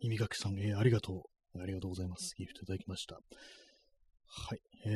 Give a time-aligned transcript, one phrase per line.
[0.00, 1.60] 耳かきさん、えー、ありがとう。
[1.60, 2.34] ありがとうございます。
[2.36, 3.16] ギフトいただきました。
[3.16, 4.60] はい。
[4.86, 4.90] え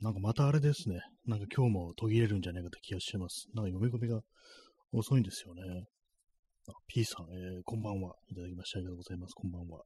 [0.00, 1.00] ー、なんかまたあれですね。
[1.26, 3.48] なんか今日も途切れるんじゃないかって気がしてます。
[3.54, 4.20] なんか読み込みが
[4.92, 5.62] 遅いんですよね。
[6.68, 8.14] あ、P さん、えー、こんばんは。
[8.28, 9.32] いただきましてありがとうございます。
[9.34, 9.82] こんばんは。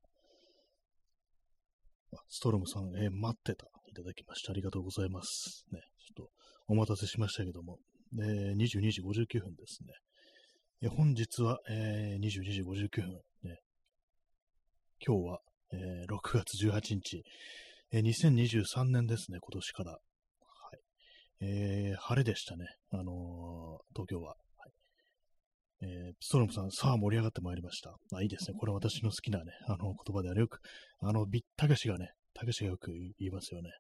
[2.29, 3.67] ストロムさん、えー、待ってた。
[3.89, 5.65] いただきましてありがとうございます。
[5.71, 6.31] ね、ちょっと
[6.67, 7.79] お待たせしましたけども、
[8.21, 9.93] えー、22時59分ですね。
[10.85, 13.13] え本日は、えー、22時59分、
[13.45, 13.61] ね、
[14.99, 15.39] 今日は、
[15.73, 17.23] えー、6月18日、
[17.93, 19.93] えー、2023年ですね、今年から。
[19.93, 21.47] はい。
[21.47, 23.05] えー、晴れでしたね、あのー、
[23.95, 24.35] 東京は。
[25.83, 27.95] えー、ストロムさん、さあ盛り上がってまいりました。
[28.17, 28.57] あ、いいですね。
[28.59, 30.59] これ私の好きなね、あの言葉であれよく、
[31.01, 33.71] あの、ビッタケシがね、たけしがよく言いますよね。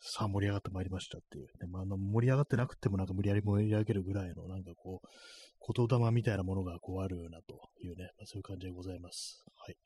[0.00, 1.66] さあ盛り上がってまいりましたっていう、ね。
[1.68, 9.44] まあ、あの盛り上がってなくてもなんか無理やり盛り上げるぐらいのなんかこう、言霊みたいなものがこうあるなというね、まあ、そういう感じでございます。
[9.56, 9.76] はい。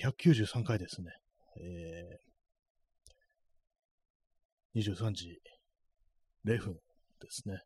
[0.00, 1.10] 193回ですね。
[1.60, 5.38] えー、23時
[6.46, 6.78] 0分で
[7.30, 7.60] すね。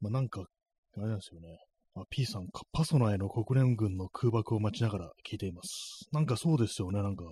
[0.00, 0.44] まあ、なんか、
[0.96, 1.48] あれなんですよね。
[1.96, 6.08] あ、P さん、パソナへの国連軍の空爆を待ちながら聞いています。
[6.12, 7.02] なんかそうですよね。
[7.02, 7.24] なんか、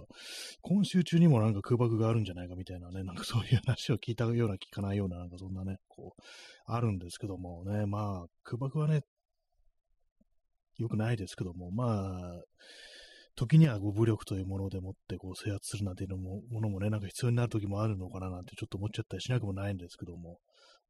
[0.60, 6.22] 今週中にもなんか空爆があるんじゃないかみたいなね、なんかそういう話を聞いたような聞かないような、なんかそんなね、こう、
[6.66, 9.02] あるんですけどもね、まあ、空爆はね、
[10.78, 12.42] 良くないですけども、まあ、
[13.34, 20.38] 時にはご武力というものでもってこう制圧するなんていうのもものもね、なんか必要になる時もあるのかななんてちょっと思っちゃったりしなくもないんですけども、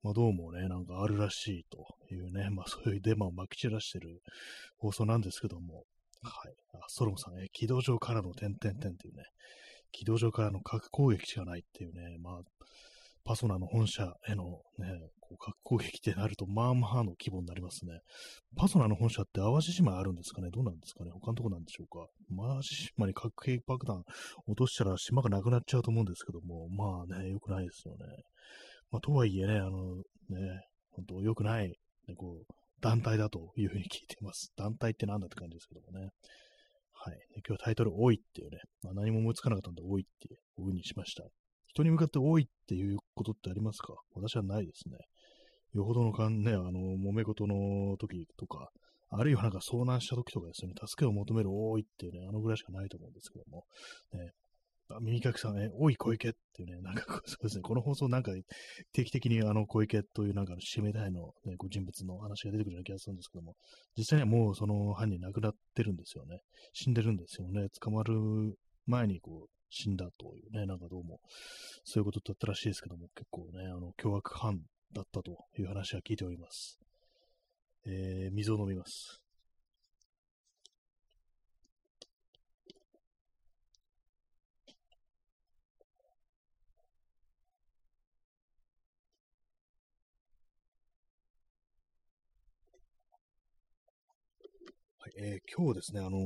[0.03, 4.21] まあ、どうもね、なんかあるらしいというね、 まあそういうデマをまき散らしてる
[4.79, 5.85] 放送なんですけども、
[6.23, 6.55] はい。
[6.75, 9.23] あストロムさん、ね、軌道上からの点々点っていうね、
[9.93, 12.41] 軌道上からの核攻撃しかないっていうね、まあ、
[13.25, 14.89] パソナの本社へのね、
[15.21, 18.01] こう核攻撃ってなると、まあまあの規模になりますね。
[18.57, 20.51] パソナの本社って淡路島あるんですかね？
[20.51, 21.13] どうなんですかね？
[21.13, 22.09] 他のとこなんでしょうか？
[22.37, 24.03] 淡路島に核兵器爆弾
[24.49, 28.07] 落としたら島がなくなっちゃうと思うんですけども、まあね、良くないですよね。
[28.93, 30.05] まあ、とはいえね、あの、ね、
[30.91, 34.53] 本当良くない、ね、こう、団体だというふうに聞いてます。
[34.57, 36.11] 団体って何だって感じですけどもね。
[36.93, 37.19] はい。
[37.49, 41.25] 今日タイトル、多いっていうね、まあ、何も思いつかなかったんで、多いっていう風にしました。
[41.67, 43.95] 人に向かって多いっていうことってありますか？
[44.15, 44.99] 私はないですね。
[45.73, 48.69] よほどのかんね、あの、揉め事の時とか、
[49.09, 53.65] あるいはなんか遭難した時とかですね、助けを求める多いっていうね、あのぐらいしかないと思うんですけども、
[54.13, 54.33] ね、
[54.97, 58.33] あ耳かきさんね、おい小池っていうね、なんかそうですね、この放送なんか
[58.93, 63.55] 定期的にあの小池というなんか指名代の、ね、ご人物の話が出てくるような気がするんですけども、
[63.97, 66.41] 実際にはもうその犯人亡くなってるんですよね。
[66.73, 67.69] 死んでるんですよね。
[67.81, 68.15] 捕まる
[68.87, 71.21] 前にこう死んだというね、なんかどうも
[71.85, 74.61] そういうことだったらしいですけども、結構ね、あの凶悪犯
[74.93, 76.79] だったという話は聞いております。
[77.87, 79.22] えー、水を飲みます。
[95.19, 96.19] えー、今日ですね、あの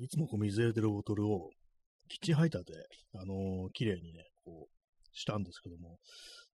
[0.00, 1.50] ー、いつもこう水入れてるボトルを、
[2.08, 2.72] キッチンハイターで、
[3.14, 5.98] あのー、綺麗にね、こう、したんですけども、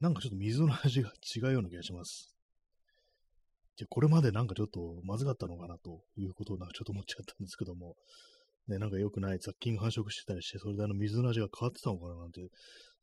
[0.00, 2.32] なんかちょっと水の味が違うような気がします。
[3.76, 7.96] で、これまでなんかちょっとまずかったのかなということをなんかちょっと思っちゃったんですけども、
[8.68, 12.40] ね、なんか良くない雑菌が繁殖してたりして、それであの水の味が変わってたのかななんて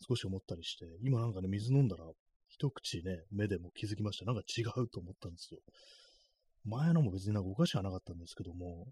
[0.08, 2.06] 少し思ったりして、今なんかね、水飲んだら、
[2.48, 4.26] 一口ね、目でも気づきました。
[4.26, 5.60] なんか違うと思ったんですよ。
[6.66, 8.88] 前のも別になんかお菓子はなかったんですけども、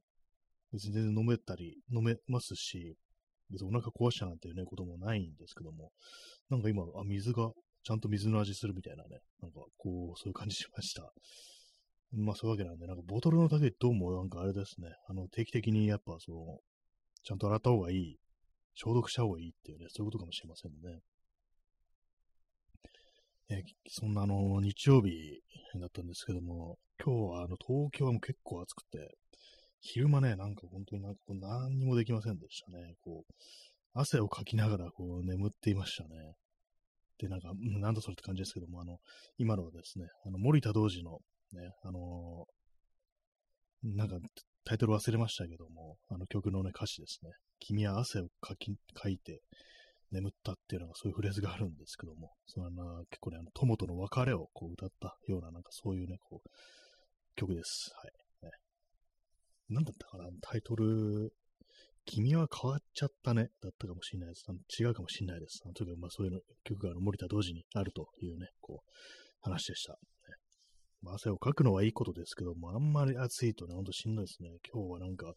[0.71, 2.95] 別に全然飲めたり、飲めますし、
[3.49, 5.91] 別にお腹壊したなんていうね、こともないんですけども、
[6.49, 7.51] なんか今、あ、水が、
[7.83, 11.11] ちゃんと水の味するみたいなね、なんかこう、そういう感じしました。
[12.15, 16.59] まあそういうわけなんで、なんかボトルの竹どうもなんかあれですね、あの定期的にやっぱその、
[17.23, 18.17] ちゃんと洗った方がいい、
[18.75, 21.01] 消毒した方がいいっていうね、そういうことかもしれませんね。
[23.49, 25.41] えそんなあの、日曜日
[25.79, 29.15] だったんですけども、今日はあの、東京はも結構暑くて、
[29.81, 32.95] 昼間ね、なんか本当になんかこう何にもできませんでしたね。
[33.01, 33.33] こう、
[33.93, 36.09] 汗をかきながらこう眠っていましたね。
[37.19, 38.97] で、なんか、なんだそれって感じですけども、あの、
[39.37, 41.19] 今のはですね、あの、森田童子の
[41.51, 44.15] ね、あのー、なんか
[44.65, 47.31] タイトル忘れましたけども、あの曲のね、歌詞ですね。
[47.59, 49.41] 君は汗をかき、かいて、
[50.13, 52.69] 眠ったっていうのがそういうフレーズがあるんですけども、その
[53.09, 56.49] 結構ね、あの友との別れをこう歌ったような、なんかそういうね、こう、
[57.35, 57.91] 曲です。
[57.95, 58.45] はい。
[58.45, 58.51] ね、
[59.69, 61.33] なんだったかな、タイトル、
[62.05, 64.45] 君は変わっちゃったね、だったかもしれないです。
[64.79, 65.61] 違うかもしれないです。
[65.65, 68.89] あのとにかくまあそういう曲があの森田同時にあるというね、こう、
[69.41, 69.93] 話でした。
[69.93, 69.97] ね
[71.01, 74.49] まあ、汗をかくのはいいことですけども、あんまり暑いとね、ほんとしんどいですね。
[74.71, 75.33] 今日はなんか、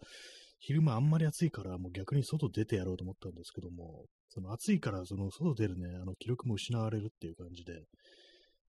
[0.59, 7.75] 昼間あんまり暑いから、もう逆に外出てやろうと思ったんですけども、その暑いから、その外出るね、あの記録も失われるっていう感じで、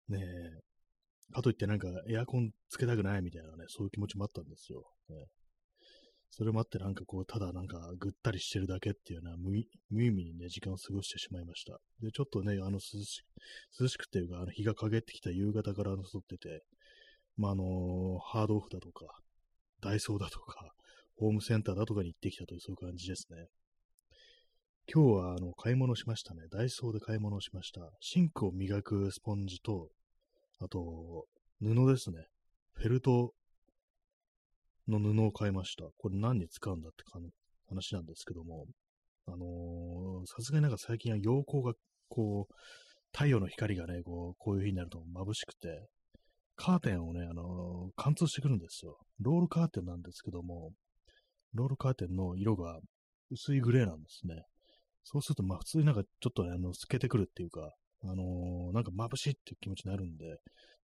[0.09, 4.83] ねえ、かといってなんかエアコンつけたくないみたいなね、そういう気持ちもあったんですよ。
[5.09, 5.17] ね、
[6.31, 9.51] それもあってなんかこう、ただなんかぐったりしてるだけっていうのは無
[9.91, 11.79] 無意味にね、時間を過ごしてしまいました。
[12.01, 13.23] で、ちょっとね、あの涼し
[13.81, 16.63] 涼しくっていうか、あの日が陰ってきた夕方から外ってて、
[17.37, 19.07] まあ、あのハードオフだとか、
[19.81, 20.73] ダイソーだとか、
[21.17, 23.47] ホームセンターだとかに行ってきたというそういう感じですね。
[24.87, 26.43] 今日はあの買い物しましたね。
[26.53, 27.81] ダイソーで買い物しました。
[28.01, 29.89] シンクを磨くスポンジと、
[30.61, 31.25] あと、
[31.61, 32.27] 布ですね。
[32.75, 33.33] フェルト
[34.87, 35.85] の布を買いました。
[35.97, 37.03] これ何に使うんだって
[37.67, 38.67] 話なんですけども、
[39.27, 41.73] あのさすがになんか最近は陽光が、
[42.09, 42.55] こう、
[43.11, 45.89] 太陽の光がね、こう、こういう日になると眩しくて、
[46.57, 48.99] カーテンをね、あのー、貫通してくるんですよ。
[49.21, 50.73] ロールカーテンなんですけども、
[51.55, 52.79] ロールカーテンの色が
[53.31, 54.45] 薄いグレーなんですね。
[55.05, 57.73] そうすると、まあ普通になんかちょっとね、あの、透けてくるっていうか、
[58.03, 60.41] あのー、なんか眩しいっていう気持ちになるんで、だか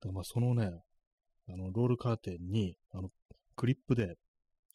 [0.07, 0.71] らまあそのね、
[1.49, 3.09] あの、ロールカーテンに、あの、
[3.57, 4.17] クリップで、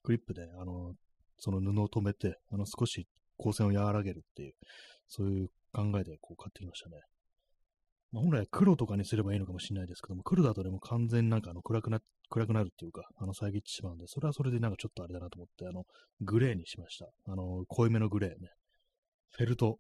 [0.04, 0.94] クリップで、あの、
[1.38, 3.08] その布を留めて、あの、少し
[3.38, 4.54] 光線を和らげるっていう、
[5.08, 7.02] そういう考えでこう買ってきましたね。
[8.12, 12.00] まあ、本来黒とかにすればいいのかもしれないですけども、黒だとでも完全になんかあの暗くな、
[12.30, 15.84] 暗くなるっていうか、あの遮ってしまうんで、それはそれでなんかちょっとあれだなと思って、あの、
[16.22, 17.08] グレーにしました。
[17.28, 18.50] あの、濃いめのグレーね。
[19.36, 19.80] フェルト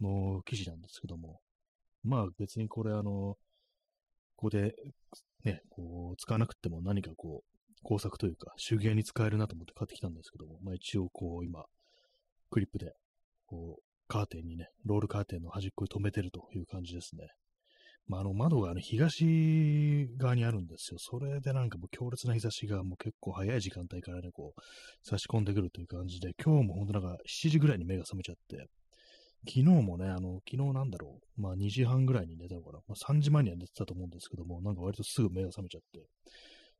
[0.00, 1.40] の生地なんですけども、
[2.02, 3.36] まあ別にこれあの、こ
[4.36, 4.74] こで
[5.44, 11.64] ね、こう、使わなくても何かこう、工作というか、手芸に使えるなと思って買ってきたんですけども、まあ一応こう今、
[12.50, 12.92] クリップで、
[13.46, 17.28] こう、カーテンにね、ロールカーテンの端っこに留めてるという感じですね。
[18.08, 20.98] まあ、あの窓が、ね、東側にあるんですよ。
[20.98, 24.60] それでなんかもう強烈な日差しがもう結構早い時間帯からね、こう、
[25.02, 28.66] 差し込んでくるという感じで、今日も本当なんか7時ぐらいに目が覚めちゃって、
[29.46, 36.00] 昨日もね、あの、昨日なんだろう、まあ2時半ぐらいに寝たのかな、まあ3時前には寝てたと思うんですけども、なんか割とすぐ目が覚めちゃって、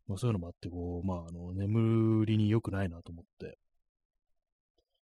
[0.06, 3.58] まあそういうのもあって、こう、まああの、眠りに良くないなと思って、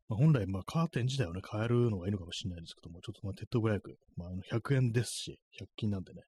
[0.09, 6.23] まあ、本来、まあ、カーテン自体をね、変えるのがいいのかもしれないですけども、ちょっとまあ、手っ取り早く、まあ、あの100円ですし、100均なんでね、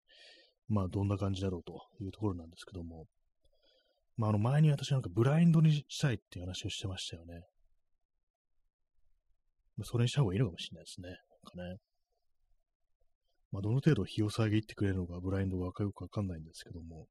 [0.69, 3.06] まあ、どんな感じだろうというところなんですけども、
[4.17, 7.43] まあ、あの、前に私なんかブラインドにしたいっていう話をしてましたよね。
[9.76, 11.08] まあ、それにした方がいいのかもしれないですね。
[11.08, 11.19] なん
[11.69, 11.76] かね。
[13.52, 17.06] まあ、どの程度日を遮ってくれるのか、ブラインドがよくわかんないんですけども、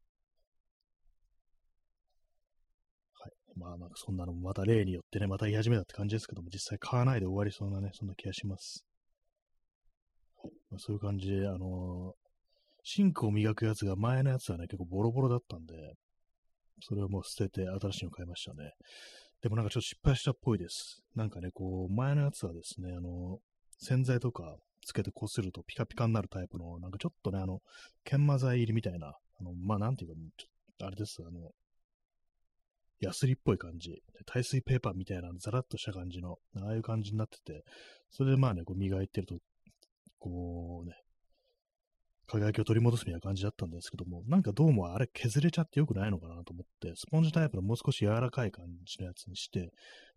[3.55, 8.85] まあなんかそんなのもまた例によってね、また言い始めたって感じですけども、実際買わないで終わりそうなね、そんな気がします。
[10.69, 12.13] まあ、そういう感じで、あのー、
[12.83, 15.73] シンクを磨くやつが前のやつはね、結構ボロボロだったんで、
[16.81, 18.71] それをもう捨てて新しいの買いましたね。
[19.41, 21.01] でもなんかちょっと失敗したっぽいです。
[21.15, 27.59] なんかね、こう、前のやつはですね、あのー、洗剤とかつけてこするとピカピカになるタイプの、なんかちょっとね、あの、
[28.03, 31.51] 研磨剤入りみたいな、あの、まあ、なんていうか、ちょあれです、あの、
[32.99, 37.63] ヤスリっぽい感じ、耐水ペーパーみたいなザラッとした感じの、ああいう感じになってて、
[38.09, 39.35] それでまあね、こう磨いてると、
[40.19, 40.95] こうね、
[42.27, 49.71] 輝きを取り戻すみたいな感じだったんですけども、なんかどうもあれ削れちゃってよくないのかなと思って、スポンジタイプのもう少し柔らかい感じのやつにして、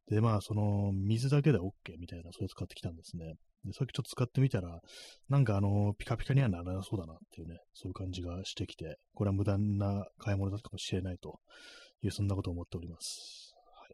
[0.08, 3.34] で、まあ、その、水だけで OK みたいな、それを使ってきたんですね。
[3.64, 4.80] で、さっきちょっと使ってみたら、
[5.28, 11.40] なんかあの、ピカピカにはならなそうだなっていうね、そういう感じがしてきて、これは無駄な買い物だったかもしれないと。
[12.02, 13.54] いう、そんなことを思っております。
[13.56, 13.86] は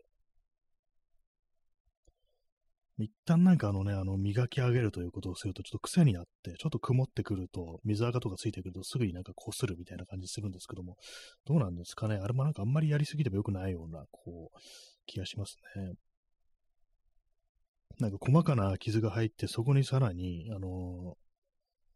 [3.01, 3.05] い。
[3.05, 10.97] 一旦なんかあのね、あの、磨き上げるということをすると、ちょっと癖になって、ちょっと曇ってくると、水垢とかついてくると、すぐになんか擦るみたいな感じするんですけども、
[11.45, 12.17] どうなんですかね？
[12.17, 14.59] あれもなんかあんまりやりすぎても良くないような、こう、
[15.07, 15.95] 気がしますね。
[18.01, 21.17] なんか細かな傷が入って、そこにさらに、あの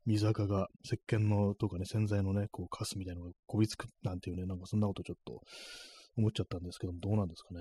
[0.06, 5.42] 水垢が、石鹸のとかね、洗剤のね、こう、カスみたいなのがこびつくなんていうね、なんかそんなことちょっと
[6.18, 7.60] 思っちゃったんですけども、どうなんですかね。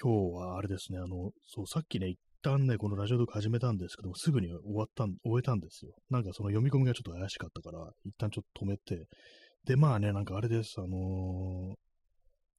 [0.00, 5.92] 今日はあれですね、あの、そう、さっきね、一旦ね、このラジオとか始めたんですけども、すぐに終わったん、終えたんですよ。
[6.10, 9.06] なんかその読み込みがちょっと怪しかったから、一旦ちょっと止めて、
[9.64, 11.74] で、まあね、なんかあれです、あの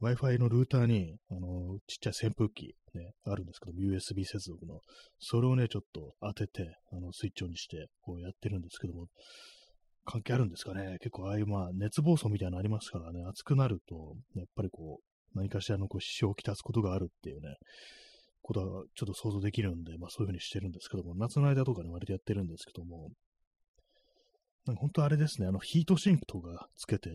[0.01, 4.81] ー、Wi-Fi のルーターに、あのー、ちっちゃい扇風機、ね、あるんですけど、USB 接続の、
[5.19, 9.07] それをね、ちょっと当てて、あの、スイッチオンにして、こうやってるんですけども、
[10.05, 10.97] 関係あるんですかね。
[10.99, 17.55] 結構ああいうまあ熱暴走みたいなのありますからね、暑くなると、やっぱりこう、何かしらのこう支障をきたすことがあるっていうね、
[18.41, 23.09] ことはちょっと想像できるんで、まあそういうふうにしてるんですけども、夏の間とかね、割とやってるんですけども、
[24.65, 27.09] なんか本当あれですね、あの、ヒートシンクとかつけて、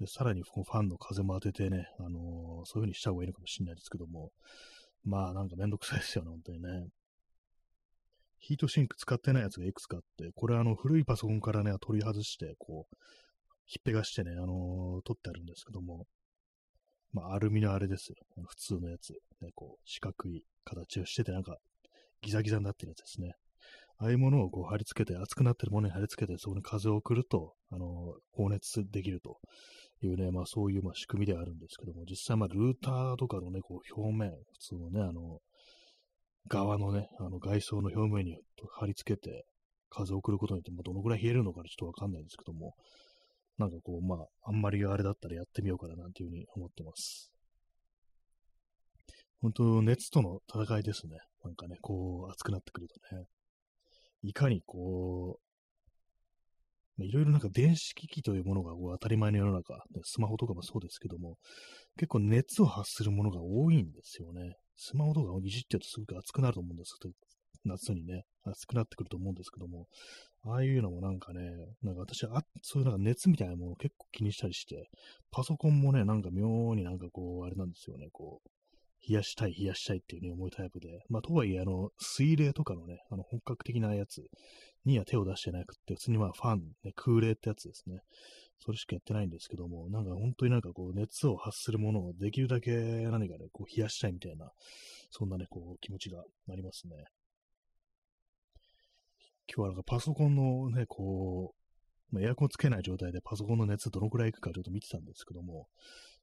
[0.00, 4.30] で、さらにファンの風も当ててね、あのー、そういう風にした方がいいのかもしれないですけども、
[5.04, 6.68] まあなんかめんどくさいですよね、本当にね。
[8.40, 12.96] ヒートシンク使ってないやつがいくつかあって、これあの古いパソコンからね、取り外して、こう、
[13.66, 16.06] ひっぺがしてね、あのー、取ってあるんですけども、
[17.12, 18.16] まあアルミのあれですよ。
[18.48, 19.10] 普通のやつ。
[19.42, 21.56] ね、こう、四角い形をしてて、なんか、
[22.22, 23.34] ギザギザになってるやつですね。
[23.98, 27.88] ああいうものをこう貼り付けて、熱くなってるものに貼り付けて、そこに風を送ると、あのー、
[28.32, 29.38] 放熱できると
[30.02, 35.40] いうね、まあそういうまあ仕組みではあるんですけども、実際まあルーターとかのね、こう表面、普通のね、あの、
[36.48, 38.36] 側のね、あの外装の表面に
[38.72, 39.44] 貼り付けて、
[39.90, 42.74] 風を送ることによって、まあ、どのくらい冷えるのかちょっとわかんないんですけども、
[43.58, 47.30] なんかこう、まあ、あんまりあれだったらやってみようかななんていうふうに思ってます。
[49.42, 51.18] 本当、熱との戦いですね。
[51.44, 53.24] なんかね、こう、熱くなってくるとね。
[54.22, 55.50] いかにこう、
[57.04, 61.36] いろいろなんか電子機器というものがこう当たり前の世の中、スマホとかもそうですけども、
[61.96, 64.56] 結構熱を発するものが多いんですよね。
[64.82, 67.14] スマホとかをいじってるとすごく熱くなると思うんですけど、
[67.66, 69.86] 夏にね、熱くなってくると思うんですけども、
[70.42, 71.50] ああいうのもなんかね、
[71.82, 74.88] なんか私は、そういうなんか熱みたいなものを結構気にしたりして、
[75.30, 78.48] パソコンもね、なんか妙になんかこう、あれなんですよね、こう、
[79.06, 84.22] 冷やしたい、冷やしたいっていう風に思うタイプで、まあ、とはいえ、あの、水冷とかのね、あの、本格的なやつ
[84.86, 88.00] には手を出してなくって、普通にまあ、ファン、ね、空冷ってやつですね。
[88.62, 94.52] それしかやってないんですけども、なんか本当になんかこう、熱を発するものをできるだけ何かね、こう、冷やしたいみたいな、
[95.10, 97.06] そんなね、こう、気持ちがありますね。
[99.52, 101.54] 今日はなんかパソコンのね、こ
[102.12, 105.68] う、ま、エアコンつけない状態でパソコンの熱どのくらいいくかちょっと見てたんですけども、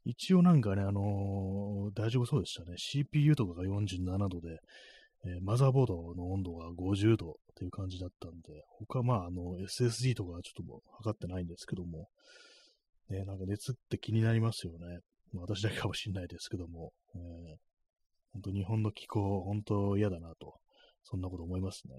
[0.06, 2.76] 一応なんかね、あのー、大丈夫そうでしたね。
[2.78, 4.60] CPU とかが47度で、
[5.28, 12.08] えー、マザーボードの温度が50度っていう感じだったんで、他まあ、あの、SSD とかはちょっともう測ってないんですけども、
[13.10, 15.00] ね、なんか熱って気になりますよね。
[15.34, 17.22] ま、私だけかもしれないですけども、えー、
[18.34, 20.56] 本当日本の気候、本当嫌だなと、
[21.04, 21.96] そんなこと思いますね。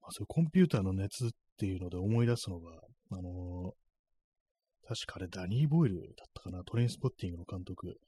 [0.00, 2.72] まあ、そういうコンピューターの熱っていうので思い出すのが、
[3.10, 3.86] あのー
[4.88, 7.98] 確かあれ、ダニー・ボイルだったかな、トレインスポッティングの監督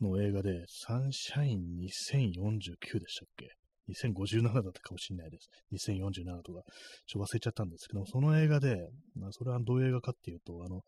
[0.00, 3.50] の映画で、サンシャイン2049でしたっけ
[3.88, 5.48] ?2057 だったかもしれないです。
[5.90, 6.62] 2047とか、
[7.06, 8.76] ちょっと忘れちゃったんですけども、その映画で、
[9.14, 10.82] まあ、それはどういう映画かっていうと、あの、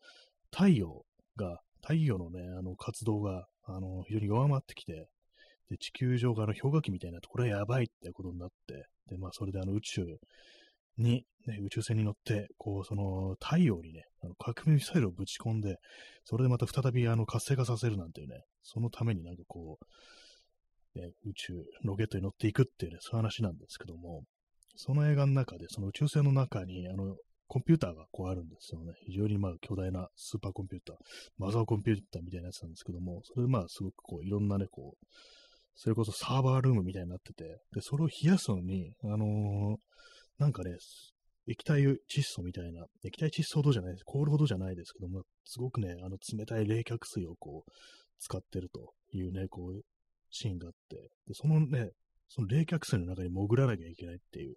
[0.51, 1.03] 太陽
[1.35, 5.07] が、太陽のね、あの活動が、あの、非常に弱まってきて、
[5.69, 10.05] で、地球上があの氷河期みたいなって、これはやばいってことになって、で、まあ、それであの宇宙
[10.99, 15.77] に、ね、宇宙船に乗って、こう、その、太陽にね、あの革命ミサイルをぶち込んで、
[16.25, 19.79] それでまた再びあの活性化させるなんていうね、そのためになんかこ
[20.95, 21.53] う、ね、宇宙、
[21.83, 24.23] ロケットに乗っていくっていうね、そういう話なんですけども、
[24.75, 27.15] その映画の中で、その宇宙船の中に、あの、
[27.47, 28.93] コンピューターがこうあるんですよね。
[29.07, 30.95] 非常にまあ巨大なスーパーコンピューター、
[31.39, 35.05] マザーコンピューターみたいなやつなんですけども、それでまあすごくこういろんなね、こう、
[35.73, 39.77] それこそサーバールームみたいになってて、で、それを冷やすのに、あのー、
[40.39, 40.71] なんかね、
[41.47, 44.03] 液体窒素みたいな、液体窒素ほどじゃないです。
[44.05, 47.71] 凍るほどじゃないですけども、すごくね、あの冷たい冷却水をこう、
[48.19, 49.81] 使ってるというね、こう、
[50.31, 50.95] シーンがあって、
[51.27, 51.89] でそのね、
[52.29, 54.55] その冷却水の中に潜らなきゃいけないっていう、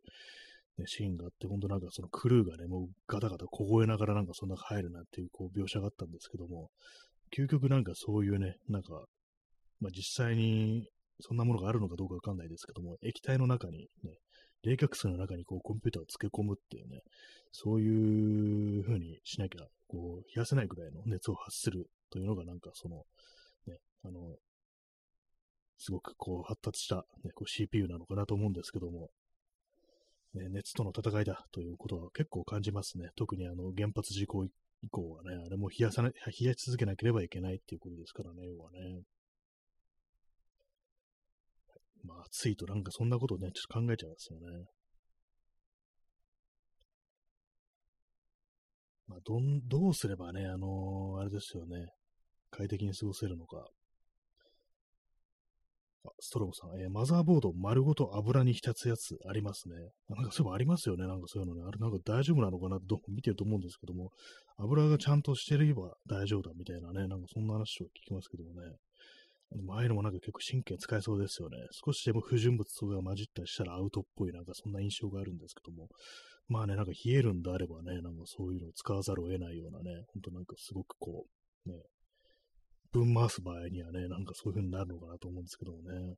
[0.79, 6.69] ね、シーンがあって、ほんとなんかそのクルーがね、もうガタガタ凍えながらなんかそんな入るなっていうこう描写があったんですけども、
[7.37, 9.05] 究極なんかそういうね、なんか、
[9.81, 10.87] まあ実際に
[11.21, 14.19] そんなものがあるのかどうかわかんないですけども、液体の中にね、
[14.65, 17.03] 冷却水の中にこうコンピューターを付け込むっていうね、
[17.51, 23.05] そういう風にしなきゃ、こう、冷やせないぐらいの熱を発するというのがなんかその、
[23.67, 24.37] ね、あの、
[25.79, 29.11] すごくこう発達した、ね、こう CPU なのかなと思うんですけども、
[30.35, 33.11] ね、熱との戦いだということは結構感じますね。
[33.17, 34.51] 特にあの原発事故以
[34.91, 36.15] 降はね、あれも冷やさな、冷
[36.47, 39.03] やし続けなければいけないっていうことですからね、要はね。
[42.05, 44.67] まあ、暑いとなんかそんなことね、ちょっと考えちゃいますよね。
[49.09, 51.89] まあ、どん、どうすればね、あのー、あれですよね、
[52.51, 53.67] 快適に過ごせるのか。
[56.05, 59.75] あ、ストロムさん、えー、マザーボード丸ごと油に浸つやつありますね。
[60.09, 61.63] なんかそういえばありますよね、なんかそういうのね。
[61.65, 62.81] あれなんか大丈夫なのかな？
[62.81, 64.11] と見てると思うんですけども、
[64.57, 68.77] 油がちゃんとしてれば大丈夫だみたいなね、なんかそんな話を聞きますけどもね。
[69.71, 71.59] ああいうのもなんか結構神経使えそうですよね。
[71.71, 75.89] 少しでも不純物とかが混じったりしたらアウトっぽいなんかそんな印象があるんですけども。
[76.49, 81.25] まあね、なんか冷えるんであればね、なんかそういうのを使わざるを得ないようなね、ほんとなんかすごくこ
[81.67, 81.77] う、ね、
[82.91, 86.17] 分回す場合にはね、なんかそういう風になるのかなと思うんですけどもね。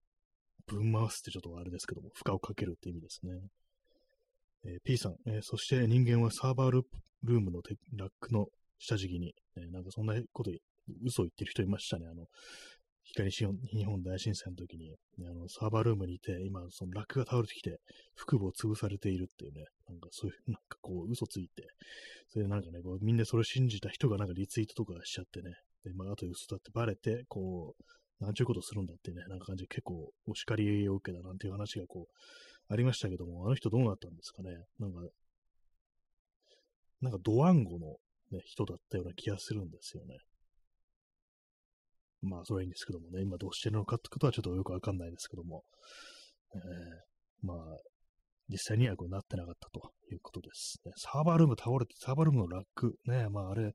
[0.67, 3.33] 分回すってちょっとあれですけども、負荷をかけるって意味ですね。
[4.65, 7.61] えー、P さん、えー、そして人間はサーバールームの
[7.97, 8.47] ラックの
[8.79, 10.51] 下敷きに、えなんかそんなこと、
[11.05, 12.07] 嘘を言ってる人いましたね。
[12.07, 12.27] あの、
[13.05, 17.79] 光日本大震災の時に、ね、あの、サーバールームにいて、今、そのラックが倒れてきて、
[18.17, 21.69] 腹部を潰されているっていうね、なんかそういう、 なんかこう、嘘ついて、
[22.29, 34.51] それでなんかね、こうみんなそれを信じた人がなんかリツイートとかしちゃってね、で、まあ、あと嘘だってバレて、こう、なんちゅうことするんだってね、なんか感じで結構お叱りを受けたなんていう話がこう、ありましたけども、あの人どうなったんですかね。
[34.79, 35.01] なんか、
[37.03, 37.97] なんかドワンゴの、
[38.31, 40.17] ね、人だったような気がするんですよね。
[42.25, 45.63] まあ、それはいいんですけどもね、今どうしてるのかってことはちょっとよくわかんないですけども、
[46.55, 47.57] えー、まあ、
[48.49, 50.93] 実際にはこうなってなかったということです、ね。
[50.97, 53.73] サーバールーム倒れて、サーバールームのラック、ね、まああれ、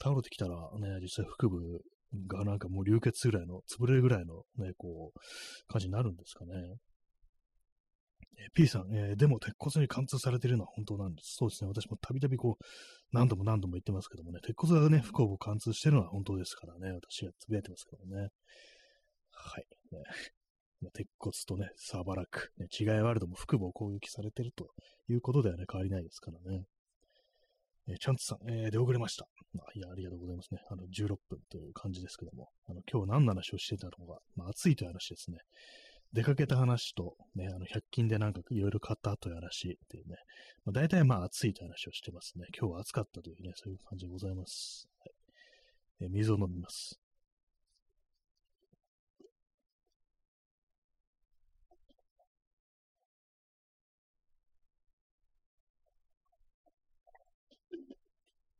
[0.00, 1.80] 倒れてきたらね、実際腹部
[2.28, 5.18] がなんかもう流血ぐらいの、潰れるぐらいのね、こう、
[5.72, 6.52] 感じになるんですかね。
[8.38, 11.36] え P さん、えー、でも鉄骨に貫通されているのは本当なんです。
[11.36, 11.68] そうですね。
[11.68, 12.64] 私もたびたびこう、
[13.12, 18.28] 何度も何度も言ってますけどもね、鉄骨がね、不幸を貫通してるのは本当ですからね、私がつぶやいてますけどね。
[19.30, 19.66] はい。
[20.82, 24.70] ね、鉄骨とね、サーバーラク、ね、違いはあるとも腹部を攻撃されてると
[25.08, 26.64] いうことではね、変わりないですからね。
[27.88, 29.26] えー、チャンツさん、えー、出遅れました。
[29.54, 30.60] まあ、いや、ありがとうございますね。
[30.70, 35.38] あの、16分という感じですけども、あの、今日何の話をしてたのか、まあ、暑いという話ですね。
[36.12, 40.16] 出かけた話と、ね、あの、100均でなんかいろいろ買ったという話っていうね、
[40.64, 42.46] まあ、大体まあ暑いという話をしてますね。
[42.58, 44.88] 今日は暑かったというね、そういう感じでございます。
[44.98, 46.98] はい、え水を飲みます。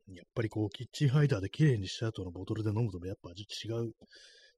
[0.09, 3.93] やっぱりこう、キッチンハイダーで綺麗にした後のボトルで飲むとやっぱ味違う。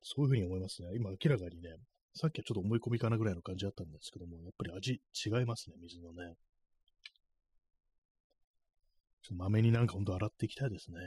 [0.02, 0.88] そういうふうに思いますね。
[0.94, 1.70] 今明らかにね、
[2.14, 6.34] さっきはちょっと思い込みかなぐらいの感じだったんですけども、やっぱり味違いますね、水のね。
[9.22, 10.98] ちょっとまめになんかほんと洗っていきたいですね。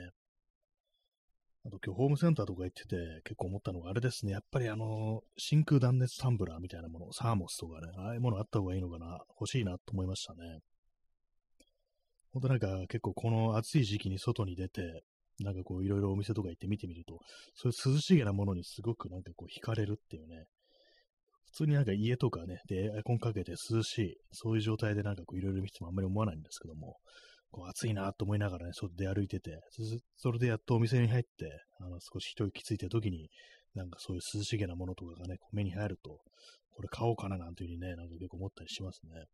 [1.64, 4.32] あと今日ホームセンターとか行ってて結構思ったのがあれですね。
[4.32, 10.58] やっぱりあの、真空断熱タンブラーみたいなもの、サーモスとかね、ああいうものあった方がいいのかな、欲しいなと思いましたね。
[12.32, 15.02] ほんとなんか結構この暑い時期に外に出て、
[15.40, 17.18] なんかこういろいろお店とか行って見てみると、
[17.54, 20.44] そういう涼しげなものにすごくなんかこう惹かれるっていうね、
[21.52, 26.96] 普通になんか家とかね、で、エアコンかけて涼しい、そういう状態でなんかこういろいろ見てもあんまり思わないんですけども、
[27.50, 29.58] こう暑いなと思いながらね、外で歩いてて、
[30.16, 33.28] それでやっとお店に入って、あの少し一息ついた時に、
[33.74, 36.20] なんかそういう涼しげなものとかがね、目に入ると、
[36.70, 39.24] これ買おうかななんていうふうにね、なんか結構思ったりしますね。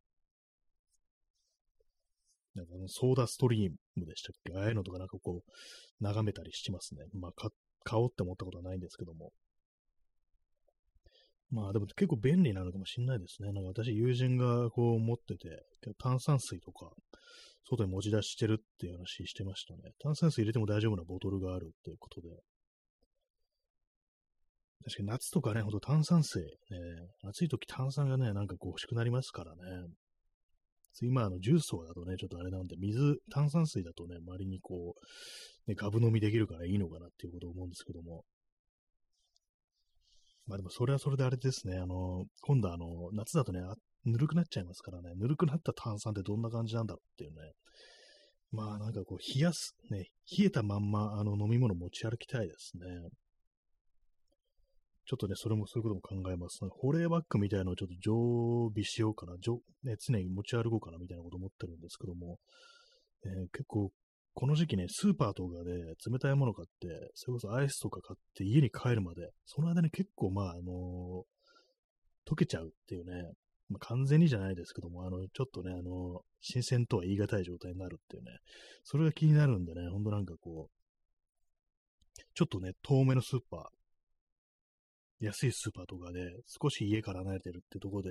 [2.55, 4.57] なんかあのソーダストリームでしたっけ？
[4.57, 5.51] ああいうのとかなんかこう、
[6.01, 7.05] 眺めたりしてますね。
[7.13, 7.33] まあ、
[7.83, 9.33] 買おうって思ったことはないんですけども。
[11.55, 13.53] まあでも結構便利なのかもしれないですね。
[13.53, 15.63] なんか私、友人がこう持ってて、
[15.99, 16.91] 炭酸水とか、
[17.71, 19.93] 外に持ち出してるっていう話してましたね。
[20.03, 22.29] 炭酸水入れても大丈夫なボトルがあるっていうことで。
[24.85, 26.49] 確かに夏とかね、ほんと炭酸水、ね、
[27.23, 29.61] 暑い時炭酸がね、なんかこう欲しくなりますからね。
[31.03, 34.95] 今、あの、重曹だとね、ちょっとあれなんで、水、炭酸水だとね、周りにこ
[35.67, 38.25] う、ね、ガブ飲みできるからいいのかなっていうことを思うんですけども。
[40.47, 41.77] まあでもそれはそれであれですね。
[41.79, 43.61] あの、今度あの、夏だとね、
[44.05, 47.53] ぬるくなっちゃいますからね、ぬるくなった炭酸ってどんな感じなんだろうっていうね。
[48.53, 52.85] まあなんかこう、冷やす、ね、冷えたまんまあの飲み物持ち歩きたいですね。
[55.07, 56.61] ちょっとね、それもそういうことも考えます。
[56.71, 62.39] 保冷バッグみたいなのをちょっと常備しようかな、ね、常に持ち歩こうかなみたいなこと思ってるんですけども、
[63.27, 63.91] えー、結構
[64.35, 73.33] この時期ね、スーパーとかで冷たいもの買って、それこそアイスとか買って家に帰るまで、その間に結構まあ、あのー、溶けちゃうっていうね、
[73.69, 78.39] まあ、完全にじゃないですけども、あの、ちょっとね、あの、新鮮とは言い難い状態になるっていうね、
[78.83, 86.21] それが気になるんでね、ほんとなんかこう、ちょっとね、遠めのスーパー、安いスーパーとかで
[86.61, 88.11] 少し家から離れてるってとこで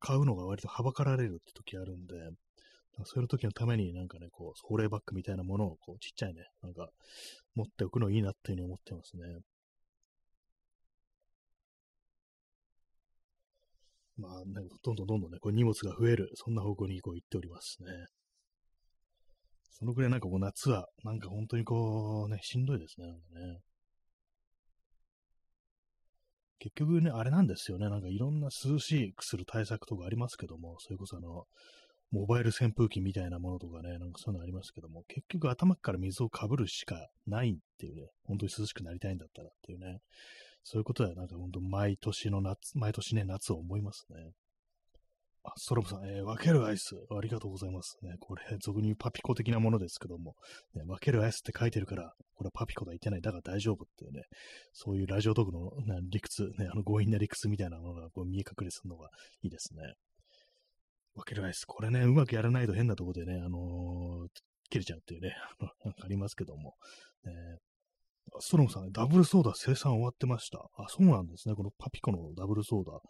[0.00, 2.14] 買うのが割とはばかられるって時あるんで、
[3.04, 6.90] そういう時のためになんかね、こう、保冷バッグみたいなものを、こう、ちっちゃいね、なんか、
[7.54, 9.22] 持っておくのいいなっていうふうに思ってますね。
[14.16, 17.88] まあ、なんかどんどんどんどんね、こう荷物が増える、そんな方向にこう行っておりますね。
[19.70, 23.60] そのくらいなんかこう夏は、なんか本当にこうね、しんどいですね、なんかね。
[26.58, 31.46] 結局ね、あれなんですよね、なんかいろんな涼しくする対策とかありますけども、それこそあの、
[32.10, 40.00] モバイル扇風機みたいなものとかね、なんかそういうのありますけども、結局頭から水をかぶるしかないっていうね、本当に涼しくなりたいんだったらっていうね、
[40.64, 44.32] そういうことはなんか本当毎年の夏、毎年ね、夏を思いますね。
[45.42, 47.96] あ、ストロムさん、えー、分けるアイス、ありがとうございます。
[48.02, 50.34] ね、これ、俗に言うパピコ的なものですけども、
[50.74, 54.24] ね、分けるアイスって書いてるから、これはパピコとは言ってない、だから大丈夫っていうね、
[54.72, 55.70] そういうラジオトークの
[56.10, 59.08] 理屈、ね、あの強引な理屈みたいなものがこう見え隠れするのが
[59.42, 59.94] いいですね。
[61.14, 64.28] 分けるアイス、これね、うまくやらないと変なとこでね、あのー、
[64.70, 65.34] 切れちゃうっていうね、
[65.84, 66.76] なんかありますけども、
[67.24, 67.32] ね、
[68.38, 70.70] ストロムさん、ダブルソーダ生産終わってました。
[70.76, 71.54] あ、そうなんですね。
[71.54, 73.00] このパピコのダブルソーダ。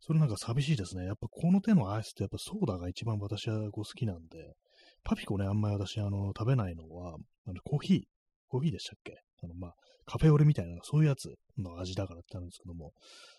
[0.00, 1.06] それなんか寂しいですね。
[1.06, 4.54] やっぱこの手のアイスってやっぱソーダが一番私はこう好きなんで、
[5.02, 8.02] パピコね、あんまり私あの食べないのは、あのコーヒー、
[8.48, 9.16] コーヒーでしたっけ？
[9.42, 9.74] あの、まあ、
[10.06, 12.92] カフェオレみたいな、そういうやつの味だからってあるんですけども、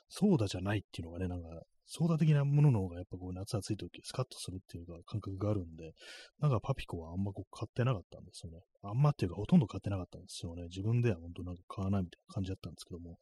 [0.08, 1.48] ソーダじゃないっていうのがね、なんか、
[1.92, 5.94] ソーダ的なものの方がやっぱこう夏暑い時スカッとするっていうか感覚があるんで、
[6.40, 8.60] なんかパピコはあんまこう買ってなかったんですよね。
[8.84, 10.66] あんまっていうかほとんど買ってなかったんですよね。
[10.66, 13.18] 自分では本当なんか買わないみたいな感じだったんですけども、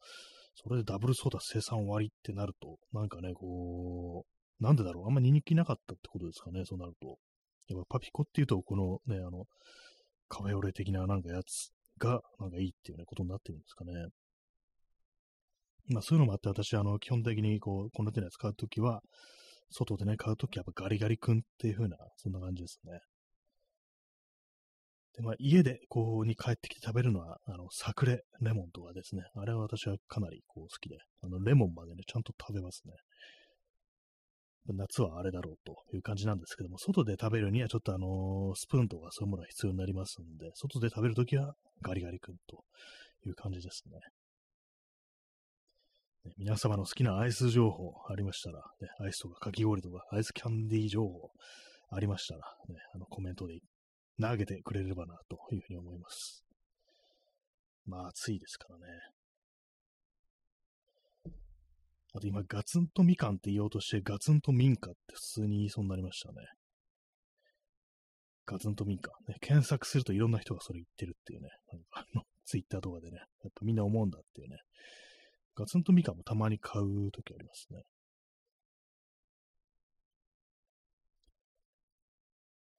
[0.54, 4.26] それでダブルソーダ生産終わりってなると、なんかね、こ
[4.60, 7.16] う、なんでだろう、あんまり人気なかったってことですかね、そうなると。
[7.68, 9.46] やっぱパピコっていうと、このね、あの、
[10.28, 13.92] カフェオレ的ななんかやつが、なんかいいっていうね、ことになってるんですかね。
[15.86, 19.02] まあそういうのもあって、私、あの、基本的にこう、この手のやつ買うときは、
[19.70, 23.00] 外でね、買うときはやっぱガリガリ君っていう風な、そんな感じですね。
[25.18, 29.24] で、まあ、家で、こう、に帰ってきて食べるのは、あの、サクレレモンとかですね。
[29.34, 32.94] あれは私はかなり、こう、好きで、あの、レモンまでね、ちゃんと食べますね。
[34.66, 42.64] 夏はあれだろうという感じなんですけども、外で食べるにはちょっとあのスプーンとかそういうものが必要になりますんで、外で食べるときはガリガリ君と
[43.26, 43.96] いう感じですね。
[46.24, 51.30] ね皆様の好きなアイス情報ありましたら、ね、アイスとかかき氷とかアイスキャンディー情報
[51.90, 53.60] ありましたら、ね、あのコメントで
[54.20, 56.44] 投げてくれればなというふうに思います。
[57.86, 58.84] まあ暑いですからね。
[62.18, 66.48] あと今、ガツンとみかんって言おうとして、ガツンと民家って普通に言いそうになりましたね。
[68.44, 69.12] ガツンと民家。
[69.28, 71.48] ね、検索するといろんな人がそれ言ってるっていうね。
[71.70, 74.56] なんかあの、 ツイッターとかでね、やっぱみんな思うんだっていうね。
[75.54, 77.82] ガツンとみかんもたまに買うときありますね。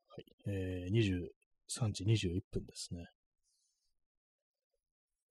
[0.10, 0.26] はい。
[0.48, 1.30] えー、
[1.70, 3.06] 23時21分ですね。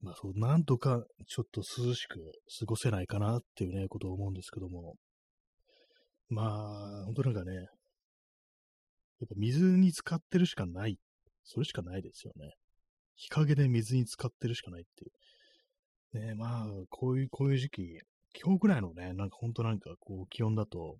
[0.01, 2.19] まあそう、なんとかちょっと涼しく
[2.59, 4.95] 過ごせないかなっていうね、ことを思うんですけども。
[6.29, 7.67] まあ、本当なんかね、やっ
[9.27, 10.97] ぱ水に浸かってるしかない。
[11.43, 12.53] それしかないですよね。
[13.15, 16.27] 日陰で水に浸かってるしかないっていう。
[16.27, 17.99] ねまあ、こういう、こういう時期、
[18.41, 20.97] 今日ぐらいのね、なんか本当なんかこう気温だと、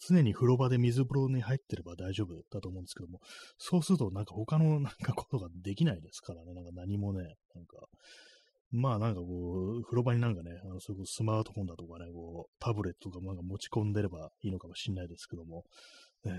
[0.00, 3.20] 常に風呂場で水風呂に入ってれば大丈夫だと思うんですけども、
[3.58, 7.76] そうするとなんか他のなんかことができないですからね、なんか何もね、なんか、
[8.72, 15.64] まあなんかこう、風呂場になんかね、あのそこスマートフォンだとかね、こう、タブレットとかなんか持ち込んでればいいのかもしれないですけども、
[16.24, 16.30] え。
[16.30, 16.32] ー、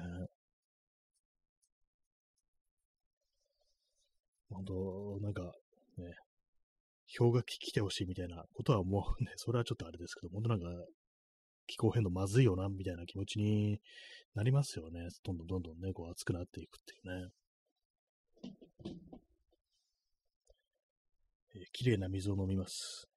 [4.49, 5.43] 本当なんか
[5.97, 6.15] ね、
[7.17, 10.65] 氷河期来てほしいみたいなことはもうね、それはちょっとあれですけど、本当なんか
[11.67, 13.79] 気候変動まずいよな、みたいな気持ちに
[14.35, 15.07] なりますよね。
[15.23, 17.29] どんどんどんどんね、こう暑くなっていくっていうね。
[21.55, 23.07] えー、綺麗な水を飲みます。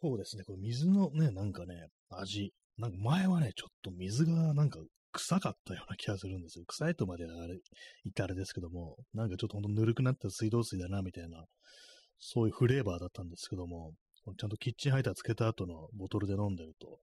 [0.00, 2.52] そうですね、これ水のね、なんかね、味。
[2.76, 4.78] なんか前はね、ちょっと水がなんか
[5.18, 6.64] 臭かったような気がするんですよ。
[6.66, 7.56] 臭いとまであれ言
[8.10, 11.44] ったあれですけども、なんかちょっとほんとぬるくなった水道水だな、みたいな、
[12.18, 13.92] そういうフレーバーだったんですけども、
[14.38, 17.00] ちゃんとキッチンハイターつけた後のボトルで飲んでると、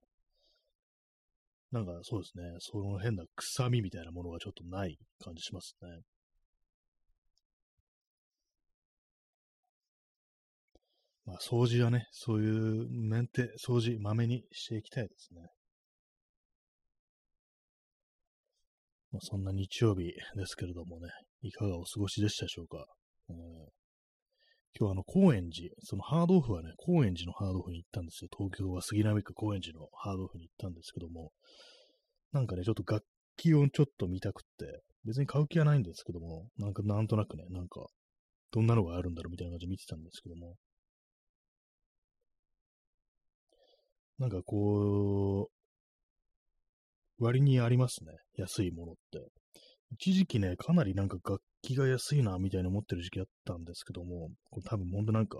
[1.72, 6.00] なんかそうですね、その変な臭みみたいなものがちょっとない感じしますね。
[11.26, 15.55] まあ、掃除はね、そういうメンテ、掃除、まめにしていきたいですね。
[19.16, 21.08] まあ、そんな日曜日ですけれどもね、
[21.40, 22.84] いかがお過ごしでしたでしょうか？
[23.30, 23.40] うん、今
[24.78, 28.28] 日はあの、高円寺、そのハードオフはね、高円寺のハードオフに行ったんですよ。
[28.36, 31.32] 東京は杉並区高円寺のハードオフに行ったんですけども、
[32.32, 33.06] なんかね、ちょっと楽
[33.38, 37.86] 器をちょっと見たくって、別に買う気はないんですけども、なんかなんとなくね、なんか、
[38.52, 40.56] どんなのがあるんだろうみたいな感じで見てたんですけども、
[44.18, 45.55] なんかこう、
[47.18, 48.12] 割にありますね。
[48.36, 49.26] 安いものって。
[49.92, 55.38] 一時期ね、かなりなんか楽器が安いな、みたいな思ってる時期あったんですけども、これ多分ほんとなんか、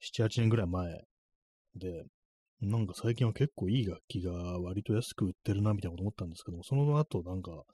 [0.00, 1.04] 7、8年ぐらい前
[1.76, 2.04] で、
[2.60, 7.64] なんか最近は結構いい楽器が割と安く売ってるな、みたいなこと思ったんですけども、その後なんか、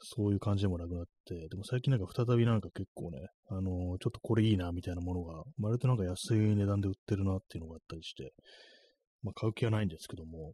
[0.00, 8.32] そういう感じでもなくなって、でも最近なんか再びなんか結構ね、あのー、ちょっとこれいいなみたいなものが、割となんか安い値段で売ってるなっていうのがあったりして、
[9.22, 10.52] まあ買う気はないんですけども、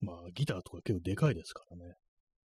[0.00, 1.94] まあギターとか結構でかいですからね。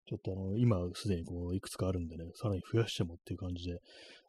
[0.08, 3.80] ちょっとあの、今すでにこう、いくつかあるんでね、さらに増やしてもっていう感じで、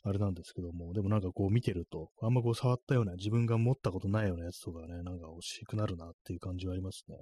[0.03, 7.17] あれなんですけども、でもなんかこう見てると、あんまこう触ったような、自分が持ったことないようなやつとかね、なんか欲しくなるなっていう感じはありますね。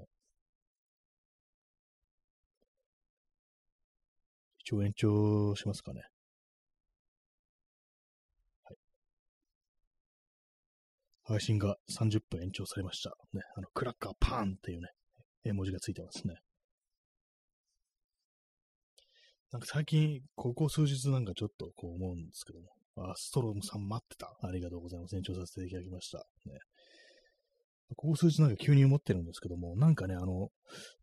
[4.60, 6.02] 一応延長しますかね。
[8.64, 8.76] はい。
[11.24, 13.10] 配信が30分延長されました。
[13.32, 14.88] ね、あの、クラッカーパーンっていうね、
[15.46, 16.36] 絵文字がついてますね。
[19.52, 22.68] なんか最近、ここ数日なんかちょっとこう思うんですけども、
[23.10, 24.36] あ、ストロムさん待ってた。
[24.42, 25.16] ありがとうございます。
[25.16, 26.18] 延長させていただきました。
[26.46, 26.58] ね。
[27.94, 30.48] ここ数日なんか急に思ってるんですけども、なんかね、あの、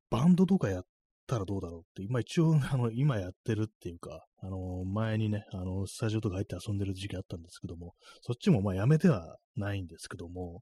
[0.10, 0.84] バンドとかやっ
[1.27, 10.62] たらどうだろうって、今一応、 あの、今やってるっていうか、あの、前にね、あの、スタジオとか入って遊んでる時期あったんですけども、そっちもまあやめてはないんですけども、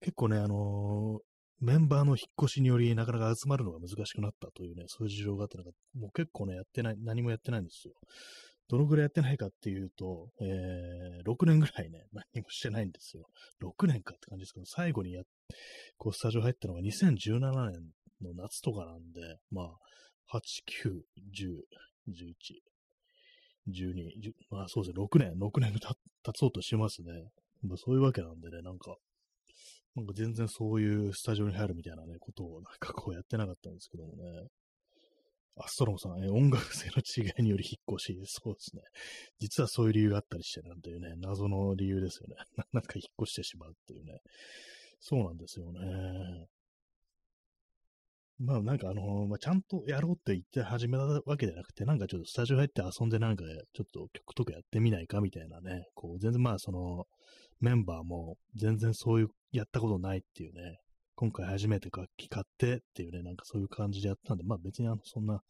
[0.00, 1.20] 結構ね、あの
[1.62, 7.94] メンバーの引っ越しによりなかなか集まるのが難しくなったというね、そういう事情があって、なんかもう結構ね、やってない、何もやってないんですよ。
[8.68, 13.28] どのぐらいやってないかっていうと、えー、6年ぐらいね、 何もしてないんですよ。
[13.62, 15.22] 6年かって感じですけど、最後にや、
[15.98, 17.90] こう、スタジオ入ったのが2017年
[18.22, 19.20] の夏とかなんで、
[19.50, 20.40] まあ、8、
[20.84, 21.62] 9、10、
[22.08, 22.34] 11、
[23.68, 27.12] 12、10まあそうですね、6年、6年経つうとしますね。
[27.62, 28.96] まあ、そういうわけなんでね、なんか、
[29.94, 34.48] なんか全然そういうスタジオに入るみたいなね、ことをなんかこうやってなかったんですけどもね。
[35.56, 38.82] アストロムさん、え音楽性の違いにより引っ越し、そうですね。
[39.38, 42.36] 実はそういう理由があったりしてなんていうね、謎の理由ですよね。
[42.72, 44.20] なんか引っ越してしまうっていうね。
[45.00, 46.46] そうなんですよね。
[48.44, 57.04] まあなんかあの、まあ、ちゃんとやろうって言って始めたわけじゃなくて、なんかちょっとスタジオ入って遊んでなんかちょっと曲とかやってみないかみたいなね、こう全然まあその
[57.60, 60.78] メンバーも全然そういうやったことないっていうね、
[61.14, 65.40] 今回初めて楽器買ってっていうね、なんかそういう感じでやったんで、まあ別にあの、そんな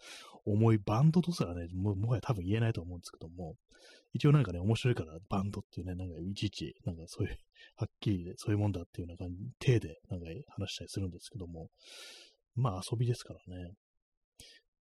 [0.45, 3.55] 重いバンドとすらね、ももはや多分言えないと思うんですけども、
[4.13, 7.39] 一応なんかね、面白いからバンドっていうね、なんかいちいち、なんかそういう、
[7.77, 11.69] はっきりでそういうもんだっていうような感じ、手でなんか話したりするんですけども、
[12.55, 13.73] まあ遊びですからね。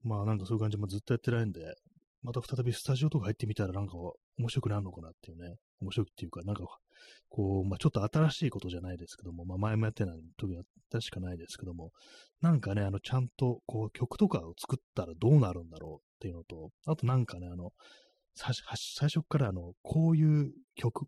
[0.03, 1.75] まあなんかそういう感じもずっとやってないんで、
[2.23, 3.93] また再びスタジオとか入ってみたらなんか
[4.37, 6.65] 面白くなるのかなっていうね、面白いっていうか、なんか
[7.29, 11.91] こう、まあ、ちょっと新しいことじゃないですけども、まあ、前もやってない時は確かないですけども、
[12.41, 17.71] なんかね、あの、ちゃんと、こう、曲とかを作ったらどうなるんだろうっていうのと、あとなんかね、あの、
[18.35, 18.53] 最
[19.09, 21.05] 初からあの、こういう曲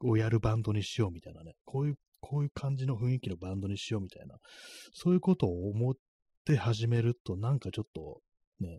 [0.00, 4.36] をやるバンドにしようみたいなね、こういう、こういう感じの雰囲気のバンドにしようみたいな、
[4.92, 5.94] そういうことを思っ
[6.44, 8.20] て始めると、なんかちょっと、
[8.60, 8.78] ね、